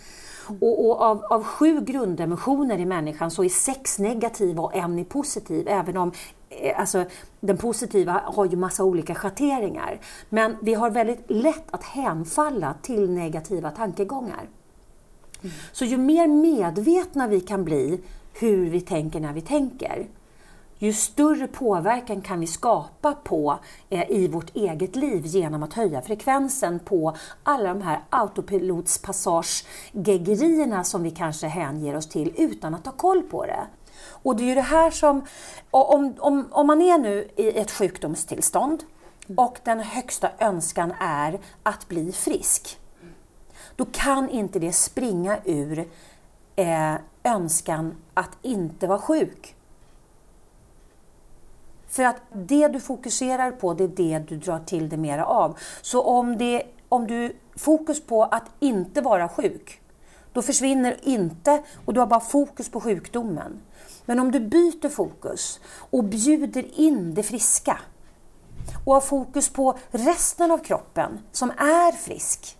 Och, 0.60 0.86
och 0.86 1.00
av, 1.02 1.24
av 1.24 1.44
sju 1.44 1.80
grundemotioner 1.80 2.78
i 2.78 2.86
människan 2.86 3.30
så 3.30 3.44
är 3.44 3.48
sex 3.48 3.98
negativa 3.98 4.62
och 4.62 4.76
en 4.76 4.98
är 4.98 5.04
positiv. 5.04 5.68
Även 5.68 5.96
om 5.96 6.12
eh, 6.50 6.80
alltså, 6.80 7.04
den 7.40 7.56
positiva 7.56 8.20
har 8.24 8.44
ju 8.44 8.56
massa 8.56 8.84
olika 8.84 9.14
schatteringar. 9.14 10.00
Men 10.28 10.56
vi 10.62 10.74
har 10.74 10.90
väldigt 10.90 11.24
lätt 11.30 11.64
att 11.70 11.84
hänfalla 11.84 12.74
till 12.82 13.10
negativa 13.10 13.70
tankegångar. 13.70 14.48
Så 15.72 15.84
ju 15.84 15.96
mer 15.96 16.28
medvetna 16.28 17.26
vi 17.26 17.40
kan 17.40 17.64
bli 17.64 18.00
hur 18.40 18.70
vi 18.70 18.80
tänker 18.80 19.20
när 19.20 19.32
vi 19.32 19.40
tänker, 19.40 20.06
ju 20.78 20.92
större 20.92 21.46
påverkan 21.46 22.20
kan 22.20 22.40
vi 22.40 22.46
skapa 22.46 23.14
på 23.14 23.58
eh, 23.90 24.10
i 24.10 24.28
vårt 24.28 24.56
eget 24.56 24.96
liv 24.96 25.26
genom 25.26 25.62
att 25.62 25.72
höja 25.72 26.02
frekvensen 26.02 26.78
på 26.78 27.16
alla 27.42 27.68
de 27.68 27.82
här 27.82 28.00
autopilotspassagegeggerierna 28.10 30.84
som 30.84 31.02
vi 31.02 31.10
kanske 31.10 31.46
hänger 31.46 31.96
oss 31.96 32.08
till 32.08 32.32
utan 32.36 32.74
att 32.74 32.86
ha 32.86 32.92
koll 32.92 33.22
på 33.22 33.46
det. 33.46 33.66
Och 34.06 34.36
det 34.36 34.42
är 34.42 34.46
ju 34.46 34.54
det 34.54 34.60
här 34.60 34.90
som, 34.90 35.26
om, 35.70 36.14
om, 36.18 36.48
om 36.50 36.66
man 36.66 36.82
är 36.82 36.98
nu 36.98 37.28
i 37.36 37.58
ett 37.58 37.70
sjukdomstillstånd 37.70 38.82
och 39.36 39.58
den 39.64 39.80
högsta 39.80 40.30
önskan 40.38 40.92
är 41.00 41.38
att 41.62 41.88
bli 41.88 42.12
frisk, 42.12 42.78
då 43.76 43.84
kan 43.92 44.28
inte 44.28 44.58
det 44.58 44.72
springa 44.72 45.38
ur 45.44 45.88
eh, 46.56 46.94
önskan 47.24 47.96
att 48.14 48.38
inte 48.42 48.86
vara 48.86 48.98
sjuk. 48.98 49.56
För 51.88 52.04
att 52.04 52.22
det 52.32 52.68
du 52.68 52.80
fokuserar 52.80 53.50
på, 53.50 53.74
det 53.74 53.84
är 53.84 53.88
det 53.88 54.18
du 54.18 54.36
drar 54.36 54.58
till 54.58 54.88
dig 54.88 54.98
mera 54.98 55.26
av. 55.26 55.58
Så 55.82 56.02
om, 56.02 56.38
det, 56.38 56.62
om 56.88 57.06
du 57.06 57.36
fokus 57.56 58.06
på 58.06 58.22
att 58.22 58.50
inte 58.60 59.00
vara 59.00 59.28
sjuk, 59.28 59.80
då 60.32 60.42
försvinner 60.42 60.96
inte 61.02 61.62
och 61.84 61.94
du 61.94 62.00
har 62.00 62.06
bara 62.06 62.20
fokus 62.20 62.68
på 62.68 62.80
sjukdomen. 62.80 63.60
Men 64.04 64.20
om 64.20 64.32
du 64.32 64.40
byter 64.40 64.88
fokus 64.88 65.60
och 65.90 66.04
bjuder 66.04 66.80
in 66.80 67.14
det 67.14 67.22
friska 67.22 67.78
och 68.84 68.94
har 68.94 69.00
fokus 69.00 69.48
på 69.48 69.78
resten 69.90 70.50
av 70.50 70.58
kroppen 70.58 71.18
som 71.32 71.50
är 71.50 71.92
frisk. 71.92 72.58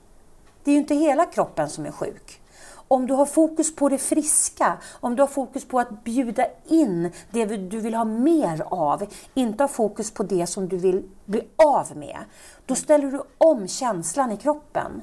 Det 0.65 0.71
är 0.71 0.73
ju 0.73 0.81
inte 0.81 0.95
hela 0.95 1.27
kroppen 1.27 1.69
som 1.69 1.87
är 1.87 1.91
sjuk. 1.91 2.41
Om 2.89 3.07
du 3.07 3.15
har 3.15 3.27
fokus 3.27 3.77
på 3.77 3.89
det 3.89 3.99
friska, 3.99 4.79
om 5.01 5.17
du 5.17 5.23
har 5.23 5.27
fokus 5.27 5.65
på 5.65 5.81
att 5.81 6.05
bjuda 6.05 6.47
in 6.67 7.13
det 7.31 7.45
du 7.45 7.81
vill 7.81 7.95
ha 7.95 8.05
mer 8.05 8.63
av, 8.71 9.07
inte 9.35 9.63
ha 9.63 9.69
fokus 9.69 10.11
på 10.11 10.23
det 10.23 10.47
som 10.47 10.69
du 10.69 10.77
vill 10.77 11.03
bli 11.25 11.43
av 11.57 11.97
med, 11.97 12.19
då 12.67 12.75
ställer 12.75 13.11
du 13.11 13.23
om 13.39 13.69
känslan 13.69 14.33
i 14.33 14.37
kroppen. 14.37 15.03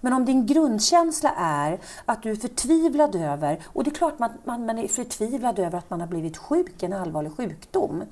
Men 0.00 0.12
om 0.12 0.24
din 0.24 0.46
grundkänsla 0.46 1.34
är 1.36 1.80
att 2.04 2.22
du 2.22 2.30
är 2.30 2.36
förtvivlad 2.36 3.14
över, 3.14 3.62
och 3.66 3.84
det 3.84 3.90
är 3.90 3.94
klart 3.94 4.12
att 4.12 4.46
man, 4.46 4.66
man 4.66 4.78
är 4.78 4.88
förtvivlad 4.88 5.58
över 5.58 5.78
att 5.78 5.90
man 5.90 6.00
har 6.00 6.08
blivit 6.08 6.36
sjuk, 6.36 6.82
en 6.82 6.92
allvarlig 6.92 7.36
sjukdom. 7.36 8.02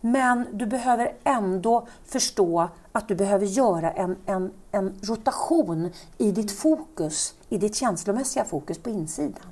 Men 0.00 0.46
du 0.52 0.66
behöver 0.66 1.12
ändå 1.24 1.86
förstå 2.04 2.68
att 2.92 3.08
du 3.08 3.14
behöver 3.14 3.46
göra 3.46 3.90
en, 3.90 4.16
en, 4.26 4.52
en 4.72 4.98
rotation 5.02 5.90
i 6.18 6.32
ditt 6.32 6.52
fokus, 6.52 7.34
i 7.48 7.58
ditt 7.58 7.76
känslomässiga 7.76 8.44
fokus 8.44 8.78
på 8.78 8.90
insidan. 8.90 9.46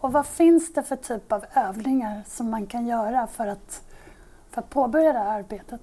Och 0.00 0.12
vad 0.12 0.26
finns 0.26 0.72
det 0.72 0.82
för 0.82 0.96
typ 0.96 1.32
av 1.32 1.44
övningar 1.54 2.22
som 2.26 2.50
man 2.50 2.66
kan 2.66 2.86
göra 2.86 3.26
för 3.26 3.46
att, 3.46 3.82
för 4.50 4.60
att 4.60 4.70
påbörja 4.70 5.12
det 5.12 5.18
här 5.18 5.38
arbetet? 5.38 5.80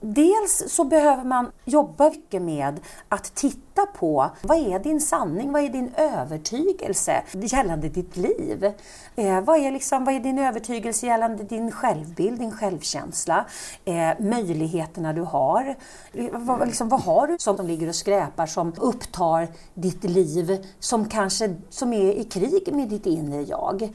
Dels 0.00 0.64
så 0.68 0.84
behöver 0.84 1.24
man 1.24 1.52
jobba 1.64 2.10
mycket 2.26 2.42
med 2.42 2.80
att 3.08 3.34
titta 3.34 3.86
på 3.86 4.30
vad 4.42 4.58
är 4.58 4.78
din 4.78 5.00
sanning, 5.00 5.52
vad 5.52 5.62
är 5.62 5.68
din 5.68 5.90
övertygelse 5.96 7.22
gällande 7.32 7.88
ditt 7.88 8.16
liv? 8.16 8.72
Eh, 9.16 9.40
vad, 9.40 9.58
är 9.58 9.70
liksom, 9.70 10.04
vad 10.04 10.14
är 10.14 10.20
din 10.20 10.38
övertygelse 10.38 11.06
gällande 11.06 11.44
din 11.44 11.70
självbild, 11.70 12.38
din 12.38 12.52
självkänsla, 12.52 13.46
eh, 13.84 14.10
möjligheterna 14.20 15.12
du 15.12 15.22
har? 15.22 15.76
Eh, 16.12 16.26
vad, 16.32 16.66
liksom, 16.66 16.88
vad 16.88 17.00
har 17.00 17.26
du 17.26 17.36
som 17.38 17.66
ligger 17.66 17.88
och 17.88 17.94
skräpar 17.94 18.46
som 18.46 18.72
upptar 18.76 19.48
ditt 19.74 20.04
liv, 20.04 20.66
som 20.78 21.08
kanske 21.08 21.54
som 21.70 21.92
är 21.92 22.12
i 22.12 22.24
krig 22.24 22.74
med 22.74 22.88
ditt 22.88 23.06
inre 23.06 23.42
jag? 23.42 23.94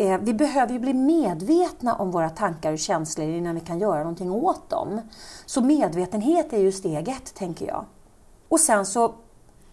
Eh, 0.00 0.18
vi 0.18 0.34
behöver 0.34 0.72
ju 0.72 0.78
bli 0.78 0.94
medvetna 0.94 1.94
om 1.94 2.10
våra 2.10 2.30
tankar 2.30 2.72
och 2.72 2.78
känslor 2.78 3.28
innan 3.28 3.54
vi 3.54 3.60
kan 3.60 3.78
göra 3.78 3.98
någonting 3.98 4.30
åt 4.30 4.70
dem. 4.70 5.00
Så 5.46 5.60
medvetenhet 5.60 6.52
är 6.52 6.58
ju 6.58 6.72
steg 6.72 7.08
ett, 7.08 7.34
tänker 7.34 7.66
jag. 7.66 7.84
Och 8.48 8.60
sen 8.60 8.86
så 8.86 9.14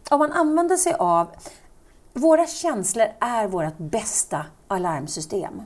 om 0.10 0.20
man 0.20 0.32
använder 0.32 0.78
sig 0.78 0.94
av... 0.94 1.28
Våra 2.14 2.48
känslor 2.48 3.08
är 3.20 3.48
vårt 3.48 3.78
bästa 3.78 4.46
alarmsystem. 4.68 5.62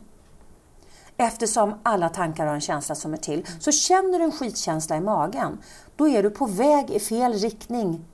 Eftersom 1.17 1.73
alla 1.83 2.09
tankar 2.09 2.45
har 2.45 2.53
en 2.53 2.61
känsla 2.61 2.95
som 2.95 3.13
är 3.13 3.17
till. 3.17 3.45
Så 3.59 3.71
känner 3.71 4.19
du 4.19 4.25
en 4.25 4.31
skitkänsla 4.31 4.97
i 4.97 5.01
magen, 5.01 5.57
då 5.95 6.07
är 6.07 6.23
du 6.23 6.29
på 6.29 6.45
väg 6.45 6.91
i 6.91 6.99
fel 6.99 7.33
riktning 7.33 8.05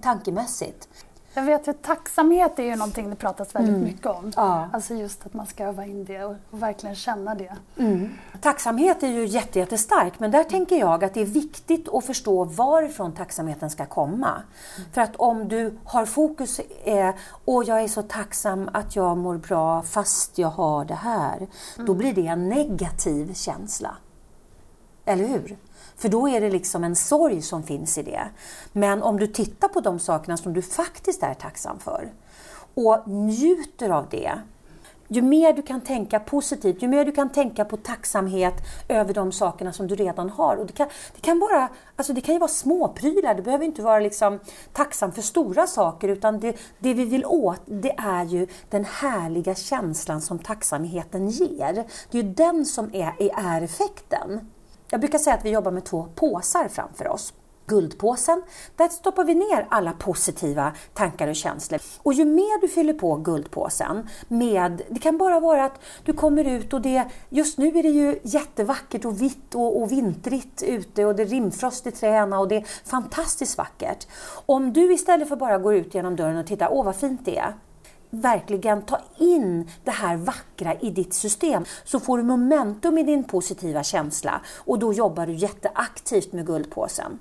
tankemässigt. 0.00 0.88
Jag 1.34 1.42
vet 1.42 1.68
att 1.68 1.82
tacksamhet 1.82 2.58
är 2.58 2.62
ju 2.62 2.76
någonting 2.76 3.10
det 3.10 3.16
pratas 3.16 3.54
väldigt 3.54 3.74
mm. 3.74 3.84
mycket 3.84 4.06
om. 4.06 4.32
Ja. 4.36 4.68
Alltså 4.72 4.94
just 4.94 5.26
att 5.26 5.34
man 5.34 5.46
ska 5.46 5.64
öva 5.64 5.86
in 5.86 6.04
det 6.04 6.24
och, 6.24 6.34
och 6.50 6.62
verkligen 6.62 6.96
känna 6.96 7.34
det. 7.34 7.56
Mm. 7.76 8.08
Tacksamhet 8.40 9.02
är 9.02 9.08
ju 9.08 9.26
jättestark 9.26 10.12
men 10.18 10.30
där 10.30 10.44
tänker 10.44 10.76
jag 10.76 11.04
att 11.04 11.14
det 11.14 11.20
är 11.20 11.26
viktigt 11.26 11.88
att 11.88 12.04
förstå 12.04 12.44
varifrån 12.44 13.12
tacksamheten 13.12 13.70
ska 13.70 13.86
komma. 13.86 14.42
Mm. 14.76 14.90
För 14.92 15.00
att 15.00 15.16
om 15.16 15.48
du 15.48 15.78
har 15.84 16.06
fokus 16.06 16.60
är 16.84 17.14
och 17.44 17.64
jag 17.64 17.82
är 17.82 17.88
så 17.88 18.02
tacksam 18.02 18.70
att 18.72 18.96
jag 18.96 19.16
mår 19.16 19.36
bra 19.36 19.82
fast 19.82 20.38
jag 20.38 20.48
har 20.48 20.84
det 20.84 20.94
här. 20.94 21.46
Då 21.76 21.82
mm. 21.82 21.98
blir 21.98 22.12
det 22.12 22.26
en 22.26 22.48
negativ 22.48 23.34
känsla. 23.34 23.96
Eller 25.04 25.28
hur? 25.28 25.56
För 26.00 26.08
då 26.08 26.28
är 26.28 26.40
det 26.40 26.50
liksom 26.50 26.84
en 26.84 26.96
sorg 26.96 27.42
som 27.42 27.62
finns 27.62 27.98
i 27.98 28.02
det. 28.02 28.28
Men 28.72 29.02
om 29.02 29.18
du 29.18 29.26
tittar 29.26 29.68
på 29.68 29.80
de 29.80 29.98
sakerna 29.98 30.36
som 30.36 30.52
du 30.52 30.62
faktiskt 30.62 31.22
är 31.22 31.34
tacksam 31.34 31.78
för 31.78 32.12
och 32.74 33.08
njuter 33.08 33.90
av 33.90 34.06
det, 34.10 34.32
ju 35.08 35.22
mer 35.22 35.52
du 35.52 35.62
kan 35.62 35.80
tänka 35.80 36.20
positivt, 36.20 36.82
ju 36.82 36.88
mer 36.88 37.04
du 37.04 37.12
kan 37.12 37.28
tänka 37.28 37.64
på 37.64 37.76
tacksamhet 37.76 38.54
över 38.88 39.14
de 39.14 39.32
sakerna 39.32 39.72
som 39.72 39.86
du 39.86 39.94
redan 39.94 40.30
har. 40.30 40.56
Och 40.56 40.66
det, 40.66 40.72
kan, 40.72 40.88
det, 41.14 41.20
kan 41.20 41.38
bara, 41.38 41.68
alltså 41.96 42.12
det 42.12 42.20
kan 42.20 42.34
ju 42.34 42.38
vara 42.38 42.48
småprylar, 42.48 43.34
du 43.34 43.42
behöver 43.42 43.64
inte 43.64 43.82
vara 43.82 44.00
liksom 44.00 44.38
tacksam 44.72 45.12
för 45.12 45.22
stora 45.22 45.66
saker 45.66 46.08
utan 46.08 46.40
det, 46.40 46.56
det 46.78 46.94
vi 46.94 47.04
vill 47.04 47.24
åt 47.24 47.60
det 47.66 47.94
är 47.98 48.24
ju 48.24 48.46
den 48.70 48.84
härliga 48.84 49.54
känslan 49.54 50.20
som 50.20 50.38
tacksamheten 50.38 51.28
ger. 51.28 51.84
Det 52.10 52.18
är 52.18 52.22
ju 52.22 52.32
den 52.32 52.64
som 52.64 52.94
är, 52.94 53.14
är 53.36 53.62
effekten. 53.62 54.50
Jag 54.90 55.00
brukar 55.00 55.18
säga 55.18 55.36
att 55.36 55.44
vi 55.44 55.50
jobbar 55.50 55.70
med 55.70 55.84
två 55.84 56.08
påsar 56.14 56.68
framför 56.68 57.08
oss. 57.08 57.32
Guldpåsen, 57.66 58.42
där 58.76 58.88
stoppar 58.88 59.24
vi 59.24 59.34
ner 59.34 59.66
alla 59.70 59.92
positiva 59.92 60.72
tankar 60.94 61.28
och 61.28 61.36
känslor. 61.36 61.80
Och 61.98 62.12
ju 62.12 62.24
mer 62.24 62.60
du 62.60 62.68
fyller 62.68 62.94
på 62.94 63.16
guldpåsen 63.16 64.08
med, 64.28 64.82
det 64.88 65.00
kan 65.00 65.18
bara 65.18 65.40
vara 65.40 65.64
att 65.64 65.80
du 66.04 66.12
kommer 66.12 66.44
ut 66.44 66.72
och 66.72 66.80
det, 66.80 67.04
just 67.28 67.58
nu 67.58 67.78
är 67.78 67.82
det 67.82 67.88
ju 67.88 68.18
jättevackert 68.22 69.04
och 69.04 69.22
vitt 69.22 69.54
och, 69.54 69.82
och 69.82 69.92
vintrigt 69.92 70.62
ute 70.62 71.04
och 71.04 71.16
det 71.16 71.22
är 71.22 71.26
rimfrost 71.26 71.86
i 71.86 71.90
träna 71.90 72.38
och 72.38 72.48
det 72.48 72.56
är 72.56 72.64
fantastiskt 72.84 73.58
vackert. 73.58 74.06
Om 74.46 74.72
du 74.72 74.92
istället 74.92 75.28
för 75.28 75.36
bara 75.36 75.58
går 75.58 75.74
ut 75.74 75.94
genom 75.94 76.16
dörren 76.16 76.36
och 76.36 76.46
tittar, 76.46 76.68
åh 76.72 76.84
vad 76.84 76.96
fint 76.96 77.24
det 77.24 77.38
är, 77.38 77.54
verkligen 78.10 78.82
ta 78.82 79.00
in 79.18 79.70
det 79.84 79.90
här 79.90 80.16
vackra 80.16 80.74
i 80.74 80.90
ditt 80.90 81.14
system 81.14 81.64
så 81.84 82.00
får 82.00 82.18
du 82.18 82.24
momentum 82.24 82.98
i 82.98 83.02
din 83.02 83.24
positiva 83.24 83.82
känsla 83.82 84.40
och 84.58 84.78
då 84.78 84.92
jobbar 84.92 85.26
du 85.26 85.32
jätteaktivt 85.32 86.32
med 86.32 86.46
guldpåsen. 86.46 87.18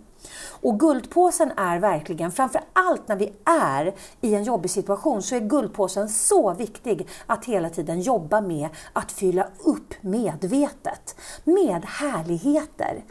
Och 0.62 0.80
guldpåsen 0.80 1.52
är 1.58 1.80
verkligen, 1.80 2.32
framför 2.32 2.62
allt 2.73 3.08
när 3.08 3.15
vi 3.15 3.34
är 3.45 3.95
i 4.21 4.36
en 4.36 4.43
jobbig 4.43 4.71
situation, 4.71 5.23
så 5.23 5.36
är 5.36 5.39
guldpåsen 5.39 6.10
så 6.10 6.54
viktig 6.54 7.08
att 7.25 7.45
hela 7.45 7.69
tiden 7.69 8.02
jobba 8.02 8.41
med 8.41 8.69
att 8.93 9.12
fylla 9.12 9.47
upp 9.63 9.93
medvetet 10.02 11.15
med 11.43 11.86
härligheter. 11.86 13.04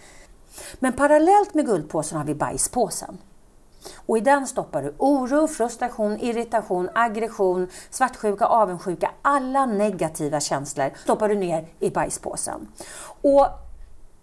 Men 0.78 0.92
parallellt 0.92 1.54
med 1.54 1.66
guldpåsen 1.66 2.18
har 2.18 2.24
vi 2.24 2.34
bajspåsen. 2.34 3.18
Och 4.06 4.18
i 4.18 4.20
den 4.20 4.46
stoppar 4.46 4.82
du 4.82 4.94
oro, 4.98 5.46
frustration, 5.48 6.20
irritation, 6.20 6.88
aggression, 6.94 7.68
svartsjuka, 7.90 8.46
avundsjuka, 8.46 9.10
alla 9.22 9.66
negativa 9.66 10.40
känslor 10.40 10.90
stoppar 11.02 11.28
du 11.28 11.34
ner 11.34 11.68
i 11.80 11.90
bajspåsen. 11.90 12.68
Och 13.22 13.46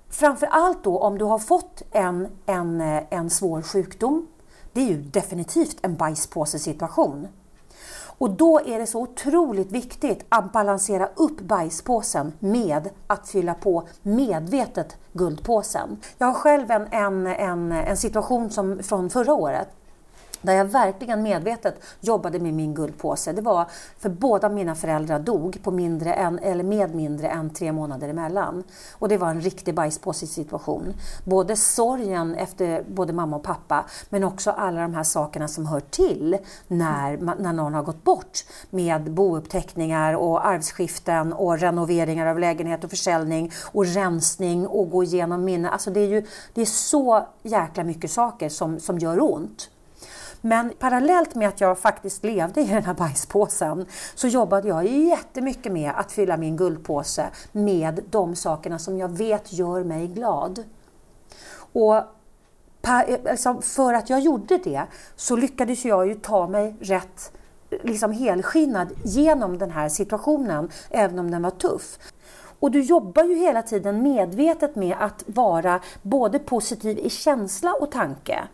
framför 0.10 0.48
allt 0.48 0.84
då 0.84 1.00
om 1.00 1.18
du 1.18 1.26
har 1.26 1.40
fått 1.40 1.82
en, 1.92 2.28
en, 2.46 2.82
eh, 2.82 3.04
en 3.10 3.30
svår 3.30 3.62
sjukdom, 3.62 4.28
det 4.74 4.82
är 4.82 4.88
ju 4.88 5.02
definitivt 5.02 5.78
en 5.82 5.96
bajspåsesituation. 5.96 7.28
Och 8.18 8.30
då 8.30 8.60
är 8.66 8.80
det 8.80 8.88
så 8.88 9.02
otroligt 9.02 9.72
viktigt 9.72 10.26
att 10.30 10.52
balansera 10.52 11.10
upp 11.16 11.40
bajspåsen 11.42 12.34
med 12.40 12.90
att 13.08 13.28
fylla 13.30 13.54
på 13.54 13.88
medvetet 14.02 14.98
guldpåsen. 15.14 15.98
Jag 16.18 16.28
har 16.28 16.34
själv 16.34 16.72
en, 16.72 16.88
en, 16.92 17.28
en, 17.28 17.72
en 17.72 17.98
situation 17.98 18.50
som, 18.50 18.84
från 18.84 19.10
förra 19.10 19.34
året 19.34 19.68
där 20.46 20.54
jag 20.54 20.66
verkligen 20.66 21.24
medvetet 21.24 21.76
jobbade 22.02 22.40
med 22.40 22.54
min 22.54 22.74
guldpåse, 22.74 23.34
det 23.34 23.42
var 23.42 23.66
för 24.00 24.10
båda 24.10 24.50
mina 24.50 24.76
föräldrar 24.76 25.20
dog 25.20 25.60
på 25.64 25.72
mindre 25.72 26.14
än, 26.14 26.40
eller 26.40 26.64
med 26.64 26.96
mindre 26.96 27.28
än 27.28 27.50
tre 27.50 27.72
månader 27.72 28.10
emellan. 28.10 28.64
Och 28.94 29.10
det 29.10 29.18
var 29.18 29.30
en 29.30 29.42
riktig 29.42 29.76
bajspåse-situation. 29.76 30.94
Både 31.24 31.56
sorgen 31.56 32.36
efter 32.36 32.84
både 32.88 33.14
mamma 33.14 33.36
och 33.36 33.44
pappa, 33.44 33.86
men 34.10 34.24
också 34.24 34.52
alla 34.52 34.82
de 34.82 34.94
här 34.94 35.04
sakerna 35.04 35.48
som 35.48 35.66
hör 35.66 35.80
till 35.80 36.38
när, 36.68 37.18
när 37.18 37.54
någon 37.54 37.74
har 37.74 37.84
gått 37.84 38.04
bort 38.04 38.46
med 38.70 39.12
bouppteckningar 39.12 40.14
och 40.14 40.46
arvsskiften 40.46 41.34
och 41.34 41.60
renoveringar 41.60 42.26
av 42.26 42.40
lägenhet 42.40 42.84
och 42.84 42.90
försäljning 42.90 43.52
och 43.72 43.86
rensning 43.86 44.68
och 44.68 44.90
gå 44.90 45.04
igenom 45.04 45.46
minnen. 45.46 45.72
Alltså 45.72 45.92
det 45.92 46.00
är 46.00 46.08
ju 46.08 46.26
det 46.54 46.62
är 46.62 46.66
så 46.66 47.28
jäkla 47.44 47.84
mycket 47.84 48.12
saker 48.12 48.50
som, 48.50 48.80
som 48.80 49.00
gör 49.00 49.22
ont. 49.22 49.70
Men 50.46 50.74
parallellt 50.80 51.36
med 51.36 51.48
att 51.48 51.62
jag 51.62 51.80
faktiskt 51.80 52.24
levde 52.24 52.62
i 52.62 52.66
den 52.66 52.84
här 52.84 52.94
bajspåsen 52.94 53.86
så 54.16 54.28
jobbade 54.28 54.68
jag 54.68 54.88
jättemycket 54.88 55.72
med 55.72 55.92
att 55.96 56.12
fylla 56.12 56.38
min 56.38 56.58
guldpåse 56.58 57.30
med 57.52 58.04
de 58.10 58.36
sakerna 58.36 58.80
som 58.80 58.98
jag 58.98 59.18
vet 59.18 59.54
gör 59.54 59.84
mig 59.84 60.08
glad. 60.08 60.64
Och 61.74 62.04
alltså, 62.84 63.62
för 63.62 63.94
att 63.94 64.10
jag 64.10 64.20
gjorde 64.20 64.58
det 64.58 64.84
så 65.16 65.36
lyckades 65.36 65.86
jag 65.86 66.08
ju 66.08 66.16
ta 66.16 66.48
mig 66.48 66.76
rätt 66.80 67.32
liksom 67.70 68.12
helskinnad 68.12 68.88
genom 69.04 69.58
den 69.58 69.72
här 69.72 69.90
situationen, 69.90 70.70
även 70.90 71.20
om 71.20 71.32
den 71.32 71.42
var 71.42 71.52
tuff. 71.52 71.98
Och 72.60 72.72
du 72.72 72.82
jobbar 72.82 73.24
ju 73.24 73.36
hela 73.36 73.62
tiden 73.62 74.02
medvetet 74.02 74.76
med 74.76 74.96
att 75.00 75.24
vara 75.28 75.80
både 76.02 76.40
positiv 76.40 77.00
i 77.00 77.10
känsla 77.10 77.74
och 77.74 77.92
tanke. 77.92 78.48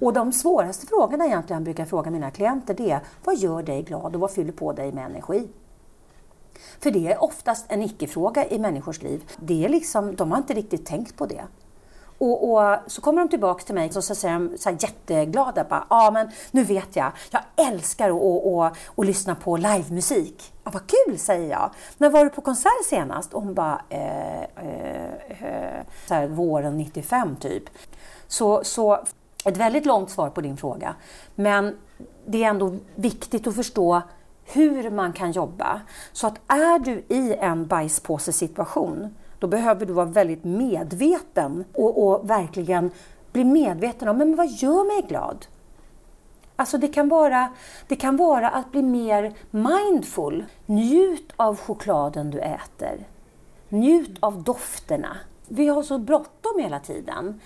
Och 0.00 0.12
de 0.12 0.32
svåraste 0.32 0.86
frågorna 0.86 1.26
egentligen 1.26 1.60
jag 1.60 1.64
brukar 1.64 1.84
fråga 1.84 2.10
mina 2.10 2.30
klienter 2.30 2.74
det 2.74 2.90
är 2.90 3.00
vad 3.24 3.36
gör 3.36 3.62
dig 3.62 3.82
glad 3.82 4.14
och 4.14 4.20
vad 4.20 4.30
fyller 4.30 4.52
på 4.52 4.72
dig 4.72 4.92
med 4.92 5.06
energi? 5.06 5.48
För 6.80 6.90
det 6.90 7.12
är 7.12 7.22
oftast 7.22 7.66
en 7.68 7.82
icke-fråga 7.82 8.48
i 8.48 8.58
människors 8.58 9.02
liv. 9.02 9.24
Det 9.38 9.64
är 9.64 9.68
liksom, 9.68 10.16
de 10.16 10.30
har 10.30 10.38
inte 10.38 10.54
riktigt 10.54 10.86
tänkt 10.86 11.16
på 11.16 11.26
det. 11.26 11.44
Och, 12.20 12.52
och, 12.52 12.78
så 12.86 13.00
kommer 13.00 13.22
de 13.22 13.28
tillbaka 13.28 13.64
till 13.64 13.74
mig 13.74 13.90
och 13.96 14.04
så 14.04 14.14
säger 14.14 14.34
de 14.34 14.58
så 14.58 14.70
här 14.70 14.76
jätteglada. 14.80 15.66
Ja, 15.70 15.86
ah, 15.88 16.10
men 16.10 16.30
nu 16.50 16.64
vet 16.64 16.96
jag. 16.96 17.12
Jag 17.30 17.42
älskar 17.56 18.08
att, 18.08 18.14
och, 18.14 18.54
och, 18.54 18.76
och 18.86 19.04
lyssna 19.04 19.34
på 19.34 19.56
livemusik. 19.56 20.52
Ah, 20.64 20.70
vad 20.70 20.82
kul, 20.86 21.18
säger 21.18 21.50
jag. 21.50 21.70
När 21.98 22.10
var 22.10 22.24
du 22.24 22.30
på 22.30 22.40
konsert 22.40 22.84
senast? 22.88 23.34
Och 23.34 23.42
hon 23.42 23.54
bara, 23.54 23.82
eh, 23.88 24.42
eh, 24.42 25.42
eh, 25.42 25.84
så 26.08 26.14
här, 26.14 26.28
våren 26.28 26.76
95 26.76 27.36
typ. 27.36 27.64
Så, 28.28 28.64
så 28.64 29.04
ett 29.44 29.56
väldigt 29.56 29.86
långt 29.86 30.10
svar 30.10 30.30
på 30.30 30.40
din 30.40 30.56
fråga. 30.56 30.94
Men 31.34 31.76
det 32.26 32.44
är 32.44 32.48
ändå 32.48 32.76
viktigt 32.94 33.46
att 33.46 33.56
förstå 33.56 34.02
hur 34.44 34.90
man 34.90 35.12
kan 35.12 35.32
jobba. 35.32 35.80
Så 36.12 36.26
att 36.26 36.40
är 36.46 36.78
du 36.78 37.04
i 37.08 37.34
en 37.34 37.66
bajspåsesituation, 37.66 39.14
då 39.38 39.46
behöver 39.46 39.86
du 39.86 39.92
vara 39.92 40.06
väldigt 40.06 40.44
medveten 40.44 41.64
och, 41.74 42.06
och 42.06 42.30
verkligen 42.30 42.90
bli 43.32 43.44
medveten 43.44 44.08
om 44.08 44.18
men 44.18 44.36
vad 44.36 44.48
gör 44.48 44.96
mig 44.96 45.08
glad. 45.08 45.46
Alltså 46.56 46.78
det 46.78 46.88
kan, 46.88 47.08
vara, 47.08 47.48
det 47.88 47.96
kan 47.96 48.16
vara 48.16 48.48
att 48.48 48.72
bli 48.72 48.82
mer 48.82 49.34
mindful. 49.50 50.44
Njut 50.66 51.32
av 51.36 51.56
chokladen 51.56 52.30
du 52.30 52.38
äter. 52.38 53.06
Njut 53.68 54.16
av 54.20 54.42
dofterna. 54.42 55.16
Vi 55.48 55.68
har 55.68 55.82
så 55.82 55.98
bråttom 55.98 56.58
hela 56.58 56.80
tiden. 56.80 57.40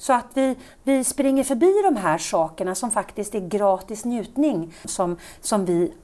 Så 0.00 0.12
att 0.12 0.26
vi, 0.34 0.56
vi 0.82 1.04
springer 1.04 1.44
förbi 1.44 1.82
de 1.84 1.96
här 1.96 2.18
sakerna 2.18 2.74
som 2.74 2.90
faktiskt 2.90 3.34
är 3.34 3.40
gratis 3.40 4.04
njutning 4.04 4.74
som, 4.84 5.16
som 5.40 5.64
vi 5.64 5.94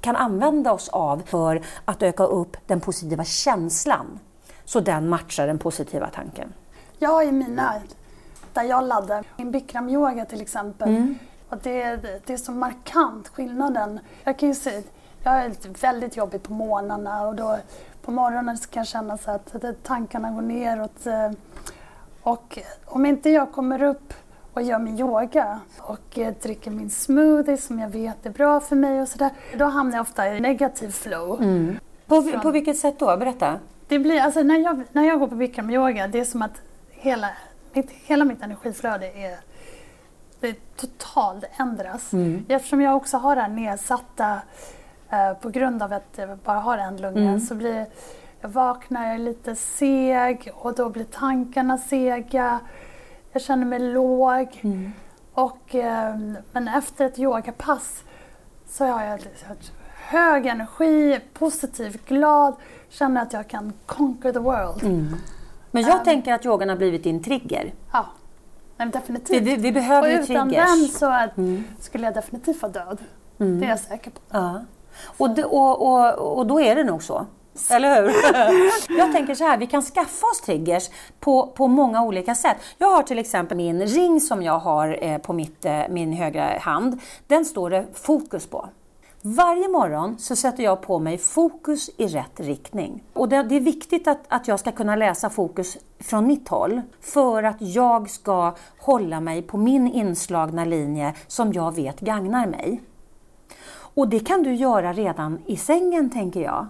kan 0.00 0.16
använda 0.16 0.72
oss 0.72 0.88
av 0.88 1.22
för 1.26 1.62
att 1.84 2.02
öka 2.02 2.24
upp 2.24 2.56
den 2.66 2.80
positiva 2.80 3.24
känslan 3.24 4.18
så 4.64 4.80
den 4.80 5.08
matchar 5.08 5.46
den 5.46 5.58
positiva 5.58 6.10
tanken. 6.10 6.52
Ja, 6.98 7.22
i 7.22 7.32
mina, 7.32 7.74
där 8.52 8.62
jag 8.62 8.84
laddar, 8.84 9.24
min 9.36 9.50
bikram-yoga 9.50 10.24
till 10.24 10.40
exempel, 10.40 10.88
mm. 10.88 11.18
och 11.48 11.58
det, 11.62 11.96
det 12.26 12.32
är 12.32 12.36
så 12.36 12.52
markant 12.52 13.28
skillnaden. 13.28 14.00
Jag 14.24 14.38
kan 14.38 14.48
ju 14.48 14.54
se, 14.54 14.82
jag 15.22 15.44
är 15.44 15.80
väldigt 15.80 16.16
jobbig 16.16 16.42
på 16.42 16.52
morgnarna 16.52 17.22
och 17.22 17.34
då 17.34 17.58
på 18.02 18.10
morgonen 18.10 18.56
kan 18.56 18.80
jag 18.80 18.86
känna 18.86 19.18
så 19.18 19.30
att 19.30 19.54
tankarna 19.82 20.30
går 20.30 20.42
neråt. 20.42 21.06
Och 22.28 22.58
om 22.84 23.06
inte 23.06 23.30
jag 23.30 23.52
kommer 23.52 23.82
upp 23.82 24.14
och 24.52 24.62
gör 24.62 24.78
min 24.78 24.98
yoga 24.98 25.60
och 25.78 26.18
eh, 26.18 26.34
dricker 26.42 26.70
min 26.70 26.90
smoothie 26.90 27.56
som 27.56 27.78
jag 27.78 27.88
vet 27.88 28.26
är 28.26 28.30
bra 28.30 28.60
för 28.60 28.76
mig 28.76 29.02
och 29.02 29.08
sådär. 29.08 29.30
Då 29.58 29.64
hamnar 29.64 29.96
jag 29.96 30.02
ofta 30.02 30.34
i 30.34 30.40
negativ 30.40 30.88
flow. 30.90 31.42
Mm. 31.42 31.78
På, 32.06 32.22
på 32.42 32.50
vilket 32.50 32.78
sätt 32.78 32.98
då? 32.98 33.16
Berätta. 33.16 33.58
Det 33.88 33.98
blir, 33.98 34.20
alltså, 34.20 34.42
när, 34.42 34.58
jag, 34.58 34.82
när 34.92 35.02
jag 35.02 35.20
går 35.20 35.26
på 35.26 35.34
Bikram 35.34 35.70
yoga, 35.70 36.08
det 36.08 36.20
är 36.20 36.24
som 36.24 36.42
att 36.42 36.62
hela 36.90 37.28
mitt, 37.72 37.90
hela 37.90 38.24
mitt 38.24 38.42
energiflöde 38.42 39.06
är 39.06 39.38
det 40.40 40.76
totalt 40.76 41.44
ändras. 41.56 42.12
Mm. 42.12 42.44
Eftersom 42.48 42.80
jag 42.80 42.96
också 42.96 43.16
har 43.16 43.36
det 43.36 43.42
här 43.42 43.48
nedsatta 43.48 44.40
eh, 45.10 45.32
på 45.40 45.50
grund 45.50 45.82
av 45.82 45.92
att 45.92 46.14
jag 46.16 46.38
bara 46.38 46.58
har 46.58 46.78
en 46.78 46.96
lunga 46.96 47.20
mm. 47.28 47.40
så 47.40 47.54
blir 47.54 47.86
jag 48.40 48.48
vaknar, 48.48 49.04
jag 49.04 49.14
är 49.14 49.18
lite 49.18 49.54
seg 49.54 50.50
och 50.54 50.74
då 50.74 50.88
blir 50.88 51.04
tankarna 51.04 51.78
sega. 51.78 52.60
Jag 53.32 53.42
känner 53.42 53.66
mig 53.66 53.78
låg. 53.78 54.60
Mm. 54.60 54.92
Och, 55.32 55.74
eh, 55.74 56.16
men 56.52 56.68
efter 56.68 57.04
ett 57.04 57.18
yogapass 57.18 58.02
så 58.68 58.84
har 58.84 59.04
jag 59.04 59.20
hög 59.94 60.46
energi, 60.46 61.20
positiv, 61.32 62.00
glad, 62.06 62.54
känner 62.88 63.22
att 63.22 63.32
jag 63.32 63.48
kan 63.48 63.72
conquer 63.86 64.32
the 64.32 64.38
world. 64.38 64.82
Mm. 64.82 65.16
Men 65.70 65.82
jag 65.82 65.98
um, 65.98 66.04
tänker 66.04 66.34
att 66.34 66.46
yogan 66.46 66.68
har 66.68 66.76
blivit 66.76 67.02
din 67.02 67.22
trigger. 67.22 67.74
Ja, 67.92 68.06
Nej, 68.76 68.88
definitivt. 68.88 69.42
Vi, 69.42 69.56
vi 69.56 69.72
behöver 69.72 70.18
och 70.18 70.22
utan 70.22 70.48
triggers. 70.48 70.66
den 70.66 70.88
så 70.88 71.28
mm. 71.40 71.64
skulle 71.80 72.04
jag 72.04 72.14
definitivt 72.14 72.62
vara 72.62 72.72
död. 72.72 72.98
Mm. 73.38 73.60
Det 73.60 73.66
är 73.66 73.70
jag 73.70 73.80
säker 73.80 74.10
på. 74.10 74.20
Ja. 74.30 74.60
Och, 75.04 75.38
och, 75.38 75.86
och, 75.86 76.38
och 76.38 76.46
då 76.46 76.60
är 76.60 76.74
det 76.74 76.84
nog 76.84 77.02
så. 77.02 77.26
Eller 77.70 78.02
hur? 78.02 78.98
jag 78.98 79.12
tänker 79.12 79.34
så 79.34 79.44
här, 79.44 79.58
vi 79.58 79.66
kan 79.66 79.82
skaffa 79.82 80.26
oss 80.26 80.40
triggers 80.40 80.90
på, 81.20 81.46
på 81.46 81.68
många 81.68 82.02
olika 82.02 82.34
sätt. 82.34 82.56
Jag 82.78 82.88
har 82.88 83.02
till 83.02 83.18
exempel 83.18 83.56
min 83.56 83.86
ring 83.86 84.20
som 84.20 84.42
jag 84.42 84.58
har 84.58 84.98
eh, 85.04 85.18
på 85.18 85.32
mitt, 85.32 85.64
eh, 85.64 85.80
min 85.90 86.12
högra 86.12 86.58
hand. 86.58 87.00
Den 87.26 87.44
står 87.44 87.70
det 87.70 87.86
fokus 87.94 88.46
på. 88.46 88.68
Varje 89.22 89.68
morgon 89.68 90.18
så 90.18 90.36
sätter 90.36 90.62
jag 90.62 90.82
på 90.82 90.98
mig 90.98 91.18
fokus 91.18 91.90
i 91.96 92.06
rätt 92.06 92.40
riktning. 92.40 93.04
Och 93.12 93.28
det, 93.28 93.42
det, 93.42 93.56
är 93.56 93.60
viktigt 93.60 94.08
att, 94.08 94.20
att 94.28 94.48
jag 94.48 94.60
ska 94.60 94.72
kunna 94.72 94.96
läsa 94.96 95.30
fokus 95.30 95.78
från 96.00 96.26
mitt 96.26 96.48
håll 96.48 96.82
för 97.00 97.42
att 97.42 97.56
jag 97.58 98.10
ska 98.10 98.54
hålla 98.78 99.20
mig 99.20 99.42
på 99.42 99.56
min 99.56 99.88
inslagna 99.88 100.64
linje 100.64 101.14
som 101.26 101.52
jag 101.52 101.74
vet 101.74 102.00
gagnar 102.00 102.46
mig. 102.46 102.82
Och 103.70 104.08
det 104.08 104.20
kan 104.20 104.42
du 104.42 104.54
göra 104.54 104.92
redan 104.92 105.38
i 105.46 105.56
sängen 105.56 106.10
tänker 106.10 106.40
jag. 106.40 106.66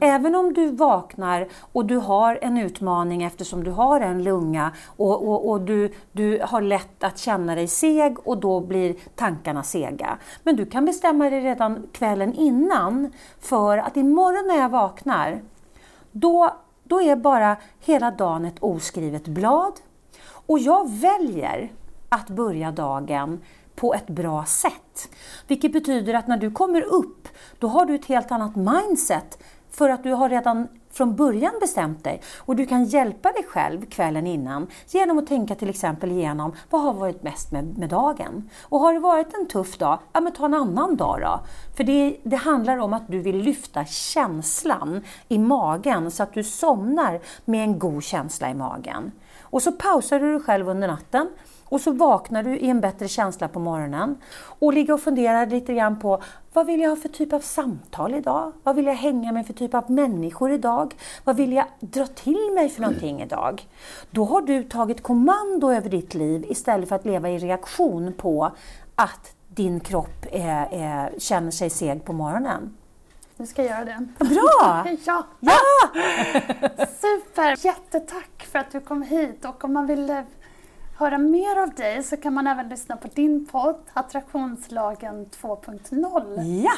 Även 0.00 0.34
om 0.34 0.52
du 0.52 0.70
vaknar 0.70 1.48
och 1.72 1.84
du 1.84 1.96
har 1.96 2.38
en 2.42 2.58
utmaning 2.58 3.22
eftersom 3.22 3.64
du 3.64 3.70
har 3.70 4.00
en 4.00 4.24
lunga 4.24 4.72
och, 4.96 5.28
och, 5.28 5.50
och, 5.50 5.60
du, 5.60 5.92
du 6.12 6.40
har 6.44 6.60
lätt 6.60 7.04
att 7.04 7.18
känna 7.18 7.54
dig 7.54 7.68
seg 7.68 8.16
och 8.28 8.38
då 8.38 8.60
blir 8.60 8.94
tankarna 9.14 9.62
sega. 9.62 10.18
Men 10.42 10.56
du 10.56 10.66
kan 10.66 10.84
bestämma 10.84 11.30
dig 11.30 11.40
redan 11.40 11.86
kvällen 11.92 12.34
innan 12.34 13.12
för 13.40 13.78
att 13.78 13.96
imorgon 13.96 14.48
när 14.48 14.56
jag 14.56 14.68
vaknar, 14.68 15.42
då, 16.12 16.50
då 16.84 17.02
är 17.02 17.16
bara 17.16 17.56
hela 17.80 18.10
dagen 18.10 18.44
ett 18.44 18.62
oskrivet 18.62 19.28
blad. 19.28 19.72
Och 20.46 20.58
jag 20.58 20.90
väljer 20.90 21.72
att 22.08 22.28
börja 22.28 22.70
dagen 22.70 23.40
på 23.76 23.94
ett 23.94 24.06
bra 24.06 24.44
sätt. 24.44 25.08
Vilket 25.46 25.72
betyder 25.72 26.14
att 26.14 26.26
när 26.26 26.36
du 26.36 26.50
kommer 26.50 26.82
upp, 26.82 27.28
då 27.58 27.68
har 27.68 27.86
du 27.86 27.94
ett 27.94 28.06
helt 28.06 28.32
annat 28.32 28.56
mindset 28.56 29.38
för 29.74 29.90
att 29.90 30.02
du 30.02 30.12
har 30.12 30.28
redan 30.28 30.68
från 30.90 31.16
början 31.16 31.52
bestämt 31.60 32.04
dig 32.04 32.20
och 32.38 32.56
du 32.56 32.66
kan 32.66 32.84
hjälpa 32.84 33.32
dig 33.32 33.44
själv 33.44 33.86
kvällen 33.86 34.26
innan 34.26 34.66
genom 34.88 35.18
att 35.18 35.26
tänka 35.26 35.54
till 35.54 35.70
exempel 35.70 36.12
igenom 36.12 36.52
vad 36.70 36.82
har 36.82 36.92
varit 36.92 37.22
mest 37.22 37.52
med, 37.52 37.78
med 37.78 37.88
dagen? 37.88 38.50
Och 38.62 38.80
har 38.80 38.92
det 38.92 38.98
varit 38.98 39.34
en 39.34 39.46
tuff 39.46 39.78
dag, 39.78 39.98
ja 40.12 40.20
men 40.20 40.32
ta 40.32 40.44
en 40.44 40.54
annan 40.54 40.96
dag 40.96 41.20
då. 41.20 41.40
För 41.76 41.84
det, 41.84 42.16
det 42.22 42.36
handlar 42.36 42.78
om 42.78 42.92
att 42.92 43.08
du 43.08 43.18
vill 43.18 43.36
lyfta 43.36 43.84
känslan 43.84 45.04
i 45.28 45.38
magen 45.38 46.10
så 46.10 46.22
att 46.22 46.32
du 46.32 46.44
somnar 46.44 47.20
med 47.44 47.64
en 47.64 47.78
god 47.78 48.02
känsla 48.02 48.50
i 48.50 48.54
magen. 48.54 49.12
Och 49.42 49.62
så 49.62 49.72
pausar 49.72 50.20
du 50.20 50.32
dig 50.32 50.40
själv 50.40 50.68
under 50.68 50.88
natten 50.88 51.28
och 51.74 51.80
så 51.80 51.92
vaknar 51.92 52.42
du 52.42 52.56
i 52.56 52.70
en 52.70 52.80
bättre 52.80 53.08
känsla 53.08 53.48
på 53.48 53.60
morgonen 53.60 54.16
och 54.58 54.72
ligger 54.72 54.94
och 54.94 55.00
funderar 55.00 55.46
lite 55.46 55.74
grann 55.74 55.98
på 55.98 56.22
vad 56.52 56.66
vill 56.66 56.80
jag 56.80 56.90
ha 56.90 56.96
för 56.96 57.08
typ 57.08 57.32
av 57.32 57.40
samtal 57.40 58.14
idag? 58.14 58.52
Vad 58.62 58.76
vill 58.76 58.86
jag 58.86 58.94
hänga 58.94 59.32
med 59.32 59.46
för 59.46 59.52
typ 59.52 59.74
av 59.74 59.90
människor 59.90 60.52
idag? 60.52 60.94
Vad 61.24 61.36
vill 61.36 61.52
jag 61.52 61.66
dra 61.80 62.06
till 62.06 62.50
mig 62.54 62.68
för 62.68 62.82
någonting 62.82 63.22
idag? 63.22 63.68
Då 64.10 64.24
har 64.24 64.42
du 64.42 64.62
tagit 64.62 65.02
kommando 65.02 65.70
över 65.70 65.90
ditt 65.90 66.14
liv 66.14 66.44
istället 66.48 66.88
för 66.88 66.96
att 66.96 67.04
leva 67.04 67.30
i 67.30 67.38
reaktion 67.38 68.12
på 68.12 68.50
att 68.94 69.34
din 69.48 69.80
kropp 69.80 70.26
är, 70.32 70.68
är, 70.72 71.18
känner 71.18 71.50
sig 71.50 71.70
seg 71.70 72.04
på 72.04 72.12
morgonen. 72.12 72.76
Nu 73.36 73.46
ska 73.46 73.64
jag 73.64 73.70
göra 73.70 73.84
det. 73.84 74.24
Bra! 74.24 74.86
ja! 75.06 75.26
ja! 75.40 75.56
Super! 77.00 77.66
Jättetack 77.66 78.48
för 78.52 78.58
att 78.58 78.72
du 78.72 78.80
kom 78.80 79.02
hit 79.02 79.44
och 79.44 79.64
om 79.64 79.72
man 79.72 79.86
vill 79.86 80.22
höra 80.96 81.18
mer 81.18 81.62
av 81.62 81.74
dig 81.74 82.02
så 82.02 82.16
kan 82.16 82.34
man 82.34 82.46
även 82.46 82.68
lyssna 82.68 82.96
på 82.96 83.08
din 83.08 83.46
podd 83.46 83.76
Attraktionslagen 83.92 85.26
2.0. 85.26 86.42
Ja! 86.42 86.72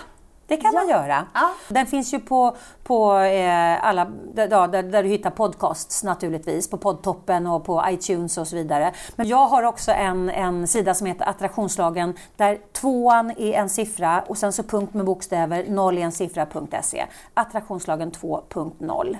Det 0.47 0.57
kan 0.57 0.75
ja. 0.75 0.81
man 0.81 0.89
göra. 0.89 1.27
Ja. 1.35 1.51
Den 1.69 1.87
finns 1.87 2.15
ju 2.15 2.19
på, 2.21 2.57
på 2.85 3.19
eh, 3.19 3.87
alla, 3.87 4.05
där, 4.35 4.49
där, 4.49 4.83
där, 4.83 5.03
du 5.03 5.09
hittar 5.09 5.31
podcasts 5.31 6.05
naturligtvis, 6.05 6.71
på 6.71 6.77
poddtoppen 6.77 7.47
och 7.47 7.65
på 7.65 7.85
iTunes 7.89 8.39
och 8.39 8.49
så 8.49 8.57
vidare. 8.57 8.93
Men 9.17 9.29
jag 9.29 9.47
har 9.47 9.63
också 9.63 9.93
en, 9.93 10.31
en 10.31 10.69
sida 10.69 10.95
som 10.95 11.07
heter 11.07 11.29
Attraktionslagen 11.29 12.15
där 12.37 12.59
tvåan 12.73 13.31
är 13.31 13.53
en 13.53 13.69
siffra 13.69 14.25
och 14.27 14.39
sen 14.39 14.53
så 14.53 14.63
punkt 14.63 14.95
med 14.95 15.07
bokstäver, 15.07 15.65
noll 15.69 15.99
är 15.99 16.03
en 16.03 16.13
siffra.se. 16.13 17.07
Attraktionslagen 17.35 18.13
2.0. 18.13 19.17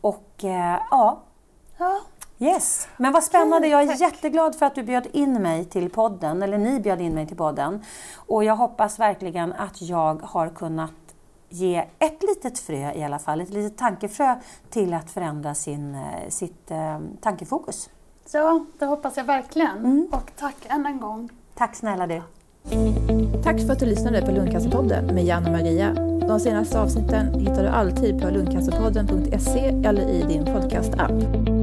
Och 0.00 0.44
eh, 0.44 0.80
ja, 0.90 1.22
ja, 1.78 2.00
Yes, 2.38 2.88
men 2.96 3.12
vad 3.12 3.24
spännande. 3.24 3.68
Jag 3.68 3.82
är 3.82 4.00
jätteglad 4.00 4.56
för 4.56 4.66
att 4.66 4.74
du 4.74 4.82
bjöd 4.82 5.06
in 5.12 5.42
mig 5.42 5.64
till 5.64 5.90
podden, 5.90 6.42
eller 6.42 6.58
ni 6.58 6.80
bjöd 6.80 7.00
in 7.00 7.14
mig 7.14 7.26
till 7.26 7.36
podden. 7.36 7.84
Och 8.16 8.44
jag 8.44 8.56
hoppas 8.56 8.98
verkligen 8.98 9.52
att 9.52 9.82
jag 9.82 10.22
har 10.22 10.48
kunnat 10.48 10.90
ge 11.48 11.84
ett 11.98 12.22
litet 12.22 12.58
frö 12.58 12.92
i 12.92 13.04
alla 13.04 13.18
fall, 13.18 13.40
ett 13.40 13.50
litet 13.50 13.78
tankefrö 13.78 14.34
till 14.70 14.94
att 14.94 15.10
förändra 15.10 15.54
sin, 15.54 15.94
eh, 15.94 16.28
sitt 16.28 16.70
eh, 16.70 16.98
tankefokus. 17.20 17.90
Ja, 18.32 18.64
det 18.78 18.86
hoppas 18.86 19.16
jag 19.16 19.24
verkligen. 19.24 19.78
Mm. 19.78 20.08
Och 20.12 20.30
tack 20.36 20.56
än 20.68 20.86
en 20.86 21.00
gång. 21.00 21.30
Tack 21.54 21.74
snälla 21.74 22.06
du. 22.06 22.22
Tack 23.44 23.60
för 23.60 23.72
att 23.72 23.78
du 23.78 23.86
lyssnade 23.86 24.22
på 24.22 24.30
Lundcancerpodden 24.30 25.06
med 25.14 25.24
Jan 25.24 25.46
och 25.46 25.52
Maria. 25.52 25.94
De 26.28 26.40
senaste 26.40 26.80
avsnitten 26.80 27.40
hittar 27.40 27.62
du 27.62 27.68
alltid 27.68 28.22
på 28.22 28.30
lundcancerpodden.se 28.30 29.82
eller 29.84 30.08
i 30.08 30.22
din 30.22 30.44
podcastapp. 30.44 31.55